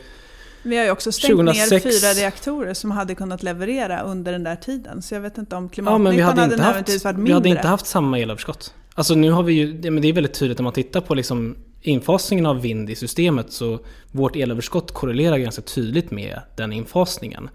[0.63, 4.43] Vi har ju också stängt ner 2006 fyra reaktorer som hade kunnat leverera under den
[4.43, 5.01] där tiden.
[5.01, 7.29] Så jag vet inte om ja klimatnyttan vi hade, hade inte haft, nödvändigtvis varit mindre.
[7.29, 8.73] vi hade inte haft samma elöverskott.
[8.95, 11.55] Alltså nu har vi ju, men det är väldigt tydligt om man tittar på liksom
[11.81, 13.79] infasningen av vind i systemet så
[14.11, 17.49] vårt elöverskott korrelerar ganska tydligt med den infasningen.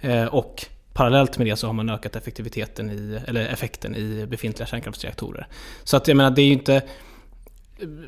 [0.00, 4.66] Eh, och parallellt med det så har man ökat effektiviteten i, eller effekten i befintliga
[4.66, 5.46] kärnkraftsreaktorer.
[5.84, 6.82] Så att jag menar det är ju inte...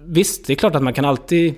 [0.04, 1.54] Visst, det är klart att man kan alltid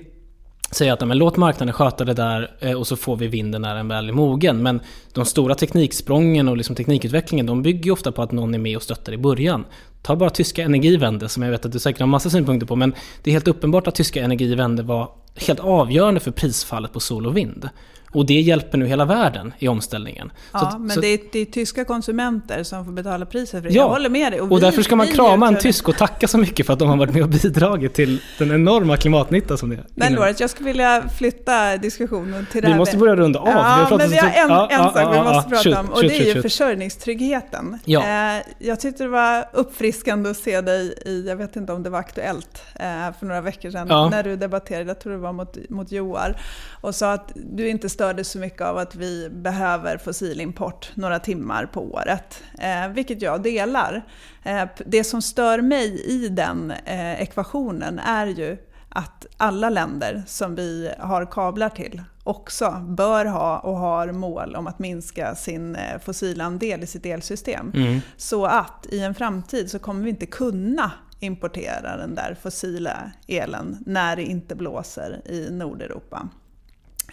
[0.71, 3.75] säga att men, låt marknaden sköta det där eh, och så får vi vinden när
[3.75, 4.63] den väl är mogen.
[4.63, 4.81] Men
[5.13, 8.75] de stora tekniksprången och liksom teknikutvecklingen de bygger ju ofta på att någon är med
[8.77, 9.65] och stöttar i början.
[10.01, 12.93] Ta bara tyska Energiewende som jag vet att du säkert har massa synpunkter på men
[13.23, 17.37] det är helt uppenbart att tyska Energiewende var helt avgörande för prisfallet på sol och
[17.37, 17.69] vind.
[18.11, 20.31] Och det hjälper nu hela världen i omställningen.
[20.53, 23.69] Ja, Så men så- det är, det är tyska konsumenter som får betala priset för
[23.69, 23.75] det.
[23.75, 24.41] Ja, Jag håller med dig.
[24.41, 26.79] Och vi- därför ska man vi krama en tysk och tacka så mycket för att
[26.79, 30.21] de har varit med och bidragit till den enorma klimatnytta som det Men innebär.
[30.21, 33.45] Lorenz, jag skulle vilja flytta diskussionen till det Vi här måste med- börja runda av.
[33.45, 35.89] Vi Ja, pratat men vi har en, en ja, sak vi måste prata shoot, om
[35.89, 37.79] och shoot, det är shoot, ju försörjningstryggheten.
[37.85, 38.35] Ja.
[38.37, 41.89] Eh, jag tyckte det var uppfriskande att se dig i, jag vet inte om det
[41.89, 42.85] var aktuellt eh,
[43.19, 44.09] för några veckor sedan, Ja.
[44.09, 46.41] när du debatterade, jag tror det var mot, mot Joar,
[46.81, 51.65] och sa att du inte störde så mycket av att vi behöver fossilimport några timmar
[51.65, 54.05] på året, eh, vilket jag delar.
[54.43, 58.57] Eh, det som stör mig i den eh, ekvationen är ju
[58.89, 64.67] att alla länder som vi har kablar till också bör ha och har mål om
[64.67, 67.71] att minska sin eh, fossilandel i sitt elsystem.
[67.75, 67.99] Mm.
[68.17, 73.83] Så att i en framtid så kommer vi inte kunna importera den där fossila elen
[73.85, 76.29] när det inte blåser i Nordeuropa.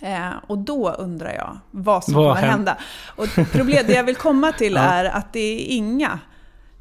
[0.01, 2.77] Eh, och då undrar jag vad som Vad kommer hända.
[3.17, 6.19] Och problem, det jag vill komma till är att det är inga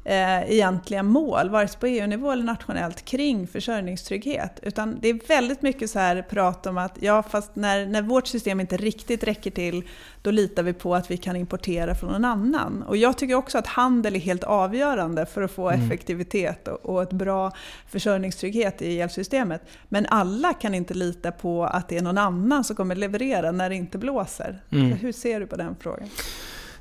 [0.04, 4.60] eh, egentliga mål, vare sig på EU-nivå eller nationellt, kring försörjningstrygghet.
[4.62, 8.26] Utan det är väldigt mycket så här prat om att ja, fast när, när vårt
[8.26, 9.82] system inte riktigt räcker till,
[10.22, 12.82] då litar vi på att vi kan importera från någon annan.
[12.82, 15.86] Och jag tycker också att handel är helt avgörande för att få Mm.
[15.86, 17.52] effektivitet och, och ett bra
[17.88, 19.62] försörjningstrygghet i elsystemet.
[19.88, 23.68] Men alla kan inte lita på att det är någon annan som kommer leverera när
[23.70, 24.62] det inte blåser.
[24.70, 24.92] Mm.
[24.92, 26.08] Hur ser du på den frågan?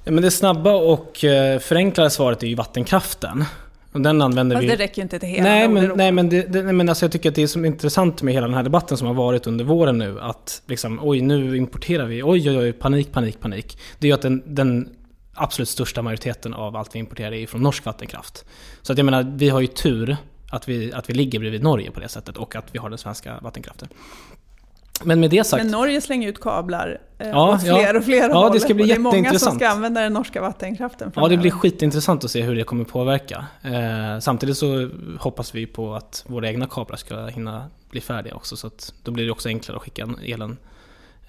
[0.03, 3.45] Ja, men det snabba och eh, förenklade svaret är ju vattenkraften.
[3.91, 4.69] Och den använder Fast vi...
[4.69, 7.05] det räcker ju inte till hela Nej men, nej, men, det, det, nej, men alltså
[7.05, 9.47] jag tycker att det är som intressant med hela den här debatten som har varit
[9.47, 10.21] under våren nu.
[10.21, 13.77] Att liksom, oj nu importerar vi, oj oj oj, panik, panik, panik.
[13.99, 14.89] Det är ju att den, den
[15.33, 18.45] absolut största majoriteten av allt vi importerar är från norsk vattenkraft.
[18.81, 20.17] Så att jag menar, vi har ju tur
[20.49, 22.99] att vi, att vi ligger bredvid Norge på det sättet och att vi har den
[22.99, 23.87] svenska vattenkraften.
[25.05, 25.63] Men med det sagt...
[25.63, 27.77] Men Norge slänger ut kablar eh, Ja, åt ja.
[27.77, 30.13] fler och fler Ja, det ska bli och det är många som ska använda den
[30.13, 33.45] norska vattenkraften Ja, det blir skitintressant att se hur det kommer påverka.
[33.63, 34.89] Eh, samtidigt så
[35.19, 38.57] hoppas vi på att våra egna kablar ska hinna bli färdiga också.
[38.57, 40.57] Så att då blir det också enklare att skicka elen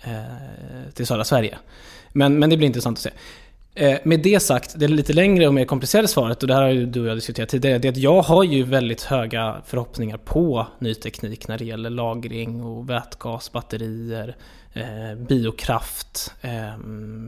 [0.02, 1.58] eh, till södra Sverige.
[2.12, 3.10] Men, men det blir intressant att se.
[3.76, 6.70] Eh, med det sagt, det lite längre och mer komplicerade svaret, och det här har
[6.70, 10.16] ju du och jag diskuterat tidigare, det är att jag har ju väldigt höga förhoppningar
[10.16, 14.36] på ny teknik när det gäller lagring och vätgas, batterier,
[14.72, 16.78] eh, biokraft, eh,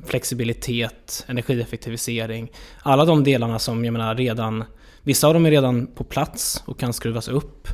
[0.06, 2.52] flexibilitet, energieffektivisering.
[2.82, 4.64] Alla de delarna som jag menar redan,
[5.02, 7.68] vissa av dem är redan på plats och kan skruvas upp.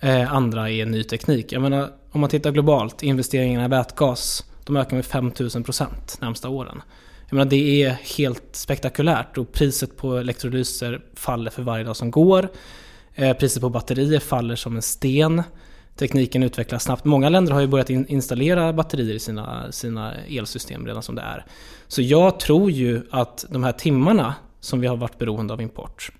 [0.00, 1.52] Eh, andra är ny teknik.
[1.52, 6.82] Jag menar, om man tittar globalt, investeringarna i vätgas, de ökar med 5000% närmsta åren.
[7.28, 12.10] Jag menar, det är helt spektakulärt och priset på elektrolyser faller för varje dag som
[12.10, 12.48] går.
[13.14, 15.42] Eh, priset på batterier faller som en sten.
[15.96, 17.04] Tekniken utvecklas snabbt.
[17.04, 21.44] Många länder har ju börjat installera batterier i sina, sina elsystem redan som det är.
[21.88, 26.10] Så jag tror ju att de här timmarna som vi har varit beroende av import,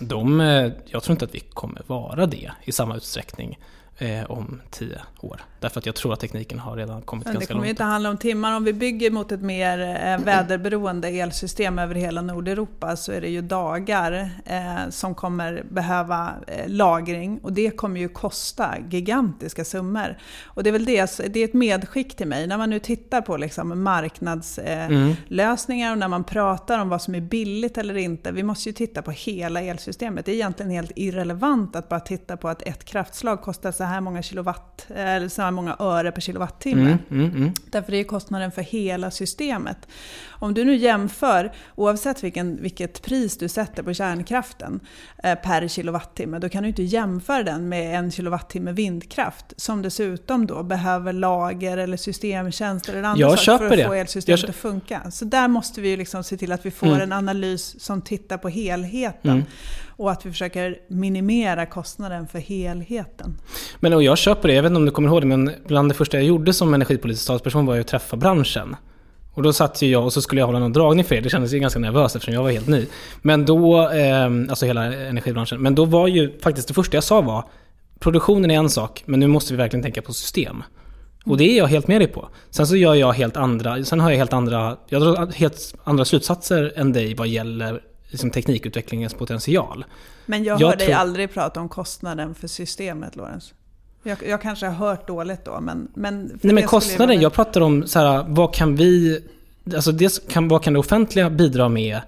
[0.00, 3.58] de, eh, jag tror inte att vi kommer vara det i samma utsträckning
[3.98, 5.40] eh, om tio år.
[5.66, 7.70] Därför att jag tror att tekniken har redan kommit Men ganska det kommer långt.
[7.70, 8.56] inte handla om timmar.
[8.56, 13.28] Om vi bygger mot ett mer eh, väderberoende elsystem över hela Nordeuropa så är det
[13.28, 20.18] ju dagar eh, som kommer behöva eh, lagring och det kommer ju kosta gigantiska summor.
[20.44, 22.46] Och det är väl det, det är ett medskick till mig.
[22.46, 27.20] När man nu tittar på liksom marknadslösningar och när man pratar om vad som är
[27.20, 28.32] billigt eller inte.
[28.32, 30.26] Vi måste ju titta på hela elsystemet.
[30.26, 34.00] Det är egentligen helt irrelevant att bara titta på att ett kraftslag kostar så här
[34.00, 36.98] många kilowatt, eller så här många öre per kilowattimme.
[37.10, 37.52] Mm, mm, mm.
[37.70, 39.88] Därför det är kostnaden för hela systemet.
[40.28, 44.80] Om du nu jämför, oavsett vilken, vilket pris du sätter på kärnkraften
[45.22, 50.46] eh, per kilowattimme, då kan du inte jämföra den med en kilowattimme vindkraft som dessutom
[50.46, 54.00] då behöver lager eller systemtjänster eller andra saker för att få det.
[54.00, 55.10] elsystemet Jag att funka.
[55.10, 57.00] Så där måste vi ju liksom se till att vi får Mm.
[57.00, 59.44] en analys som tittar på helheten.
[59.96, 63.36] Och att vi försöker minimera kostnaden för helheten.
[63.80, 65.90] Men och jag köper det, jag vet inte om du kommer ihåg det, men bland
[65.90, 68.76] det första jag gjorde som energipolitisk talesperson var ju att träffa branschen.
[69.34, 71.20] Och då satt ju jag och så skulle jag hålla någon dragning för er.
[71.20, 72.86] Det kändes ju ganska nervöst eftersom jag var helt ny.
[73.22, 75.62] Men då, eh, alltså hela energibranschen.
[75.62, 77.44] Men då var ju faktiskt det första jag sa var
[77.98, 80.62] Produktionen är en sak, men nu måste vi verkligen tänka på system.
[81.24, 82.28] Och det är jag helt med dig på.
[82.50, 86.04] Sen så gör jag helt andra, sen har jag helt andra, jag drar helt andra
[86.04, 87.80] slutsatser än dig vad gäller
[88.16, 89.84] liksom, teknikutvecklingens potential.
[90.26, 93.54] Men jag, Jag hör dig aldrig prata om kostnaden för systemet, Lorenz.
[94.02, 95.88] Jag, jag kanske har hört dåligt då, men...
[95.94, 99.20] men Nej men kostnaden, vara- jag pratar om så här, vad kan vi...
[99.74, 102.00] Alltså dels kan, vad kan det offentliga bidra med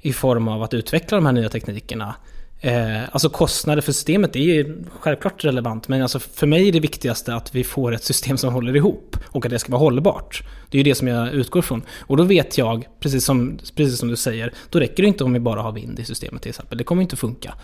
[0.00, 2.14] i form av att utveckla de här nya teknikerna?
[2.60, 6.80] Eh, alltså kostnader för systemet är ju självklart relevant, men alltså för mig är det
[6.80, 10.42] viktigaste att vi får ett system som håller ihop och att det ska vara hållbart.
[10.70, 11.82] Det är ju det som jag utgår från.
[12.00, 15.32] Och då vet jag, precis som, precis som du säger, då räcker det inte om
[15.32, 16.78] vi bara har vind i systemet till exempel.
[16.78, 17.54] Det kommer inte funka.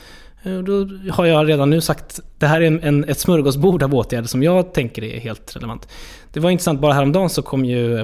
[0.42, 3.94] Eh, Då har jag redan nu sagt, det här är en, en, ett smörgåsbord av
[3.94, 5.88] åtgärder som jag tänker är helt relevant.
[6.32, 7.98] Det var intressant, bara häromdagen så kom ju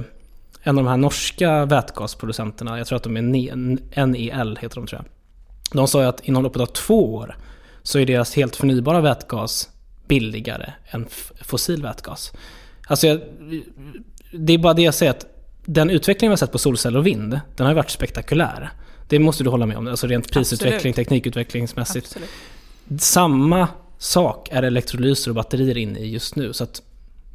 [0.62, 3.22] en av de här norska vätgasproducenterna, jag tror att de är
[4.07, 5.18] NEL, heter de tror jag.
[5.73, 7.37] De sa ju att inom loppet av två år
[7.83, 9.69] så är deras helt förnybara vätgas
[10.07, 11.07] billigare än
[11.43, 12.33] fossil vätgas.
[12.87, 13.21] Alltså jag,
[14.33, 15.27] det är bara det jag säger att
[15.64, 18.71] den utveckling vi har sett på solceller och vind, den har ju varit spektakulär.
[19.09, 20.97] Det måste du hålla med om, alltså rent prisutveckling, Absolut.
[20.97, 22.07] teknikutvecklingsmässigt.
[22.07, 23.03] Absolut.
[23.03, 26.53] Samma sak är elektrolyser och batterier inne i just nu.
[26.53, 26.83] Så att,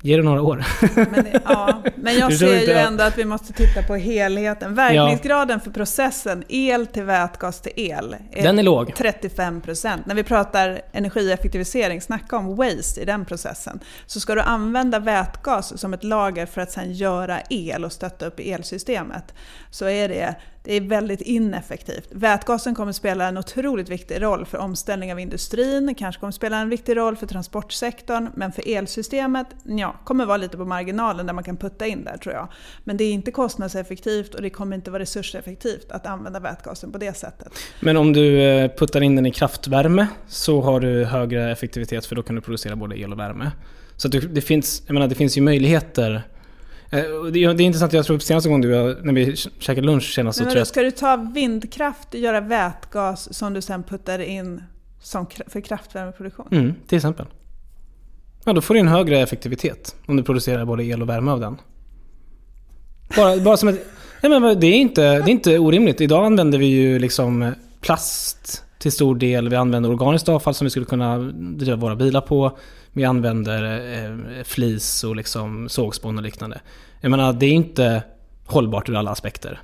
[0.04, 0.66] ge det några år.
[0.96, 4.76] Men, ja, men jag ser ju ändå att vi måste titta på helheten.
[4.76, 8.90] Verkningsgraden för processen el till vätgas till el Den är låg.
[8.90, 10.00] 35%.
[10.06, 13.80] När vi pratar energieffektivisering, snacka om waste i den processen.
[14.06, 18.26] Så ska du använda vätgas som ett lager för att sedan göra el och stötta
[18.26, 19.34] upp i elsystemet
[19.70, 22.08] så är det, det är väldigt ineffektivt.
[22.12, 26.70] Vätgasen kommer spela en otroligt viktig roll för omställning av industrin, kanske kommer spela en
[26.70, 31.44] viktig roll för transportsektorn, men för elsystemet, ja, kommer vara lite på marginalen där man
[31.44, 32.48] kan putta in där tror jag.
[32.84, 36.98] Men det är inte kostnadseffektivt och det kommer inte vara resurseffektivt att använda vätgasen på
[36.98, 37.54] det sättet.
[37.80, 42.16] Men om du eh, puttar in den i kraftvärme så har du högre effektivitet för
[42.16, 43.52] då kan du producera både el och värme.
[43.98, 46.24] Så det, finns, jag menar, det finns ju möjligheter.
[46.94, 50.44] Eh, Det är intressant, jag tror senaste gången du, när vi käkade lunch senast så
[50.44, 50.68] Men tror jag...
[50.68, 54.64] ska du ta vindkraft och göra vätgas som du sen puttar in
[55.02, 56.48] som, för kraftvärmeproduktion?
[56.52, 57.26] Mm, till exempel.
[58.46, 61.40] Ja, då får du en högre effektivitet om du producerar både el och värme av
[61.40, 61.58] den.
[63.16, 63.86] Bara, bara som ett...
[64.24, 66.02] Nej, men det, är inte, det är inte orimligt.
[66.02, 69.50] Idag använder vi ju liksom plast till stor del.
[69.50, 72.58] Vi använder organiskt avfall som vi skulle kunna driva våra bilar på.
[72.94, 76.62] Vi använder eh, eh, flis och liksom sågspån och liknande.
[77.02, 78.04] Jag menar, det är inte
[78.46, 79.60] hållbart ur alla aspekter.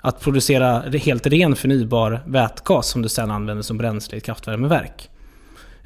[0.00, 5.10] Att producera helt ren förnybar vätgas som du sen använder som bränsle i ett kraftvärmeverk.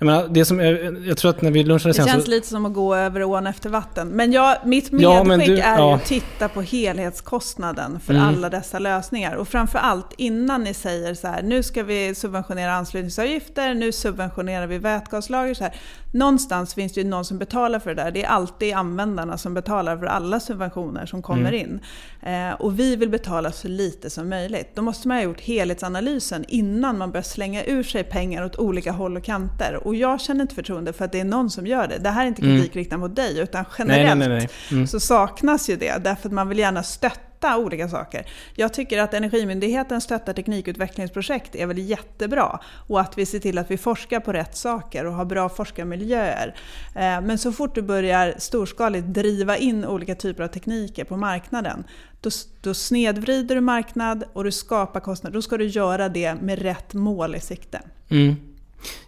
[0.01, 2.30] Jag menar, det som, jag, jag tror att när vi lunchade Det sen känns så...
[2.30, 4.09] lite som att gå över ån efter vatten.
[4.09, 5.94] Men jag, mitt medskick Ja, du- är ja.
[5.94, 8.26] att titta på helhetskostnaden för Mm.
[8.28, 9.34] alla dessa lösningar.
[9.34, 14.78] Och framförallt innan ni säger så här, nu ska vi subventionera anslutningsavgifter, nu subventionerar vi
[14.78, 15.55] vätgaslager.
[15.55, 15.74] Så här.
[16.12, 18.11] Någonstans finns det ju någon som betalar för det där.
[18.11, 21.55] Det är alltid användarna som betalar för alla subventioner som kommer Mm.
[21.55, 21.80] in.
[22.22, 24.68] Eh, och vi vill betala så lite som möjligt.
[24.74, 28.92] Då måste man ha gjort helhetsanalysen innan man börjar slänga ur sig pengar åt olika
[28.92, 29.80] håll och kanter.
[29.89, 31.99] Och jag känner inte förtroende för att det är någon som gör det.
[31.99, 34.39] Det här är inte kritik riktad mot dig, utan generellt nej, nej.
[34.39, 34.49] nej.
[34.70, 34.86] Mm.
[34.86, 36.05] så saknas ju det.
[36.05, 38.26] Därför att man vill gärna stötta olika saker.
[38.55, 42.61] Jag tycker att Energimyndigheten stöttar teknikutvecklingsprojekt är väl jättebra.
[42.89, 46.55] Och att vi ser till att vi forskar på rätt saker och har bra forskarmiljöer.
[46.95, 51.84] Eh, Men så fort du börjar storskaligt driva in olika typer av tekniker på marknaden,
[52.20, 52.30] då,
[52.61, 55.34] då snedvrider du marknad och du skapar kostnader.
[55.34, 57.80] Då ska du göra det med rätt mål i sikte.
[58.09, 58.36] Mm.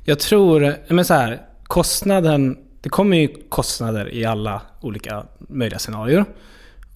[0.04, 6.24] Jag tror, men så här, kostnaden det kommer ju kostnader i alla olika möjliga scenarier.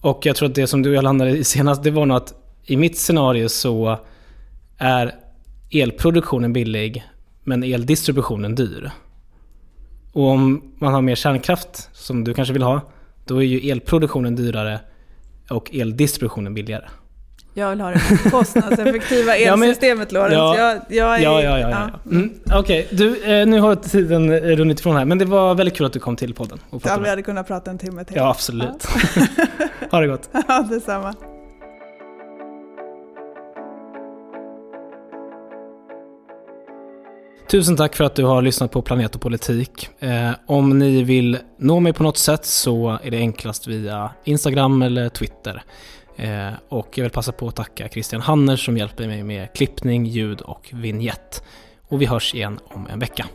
[0.01, 2.17] Och jag tror att det som du och jag landade i senast, det var nog
[2.17, 3.99] att i mitt scenario så
[4.77, 5.15] är
[5.71, 7.03] elproduktionen billig,
[7.43, 8.91] men eldistributionen dyr.
[10.13, 12.81] Och om man har mer kärnkraft, som du kanske vill ha,
[13.25, 14.79] då är ju elproduktionen dyrare
[15.49, 16.85] och eldistributionen billigare.
[17.57, 20.35] Jag vill ha det kostnadseffektiva elsystemet, ja, Lorentz.
[20.35, 21.69] Ja, jag, jag är, ja, ja, ja.
[21.69, 22.11] ja.
[22.11, 23.39] Mm, Okej, okay.
[23.39, 26.15] eh, nu har tiden runnit ifrån här, men det var väldigt kul att du kom
[26.15, 26.59] till podden.
[26.69, 28.15] Och ja, vi hade kunnat prata en timme till.
[28.15, 28.87] Ja, absolut.
[29.15, 29.25] Ja.
[29.91, 30.29] ha det gott.
[30.47, 31.15] Ja, detsamma.
[37.51, 39.89] Tusen tack för att du har lyssnat på Planet och politik.
[39.99, 44.81] Eh, om ni vill nå mig på något sätt så är det enklast via Instagram
[44.81, 45.63] eller Twitter.
[46.15, 50.05] Eh, och jag vill passa på att tacka Christian Hanner som hjälper mig med klippning,
[50.05, 51.43] ljud och vignett.
[51.87, 53.25] Och vi hörs igen om en vecka.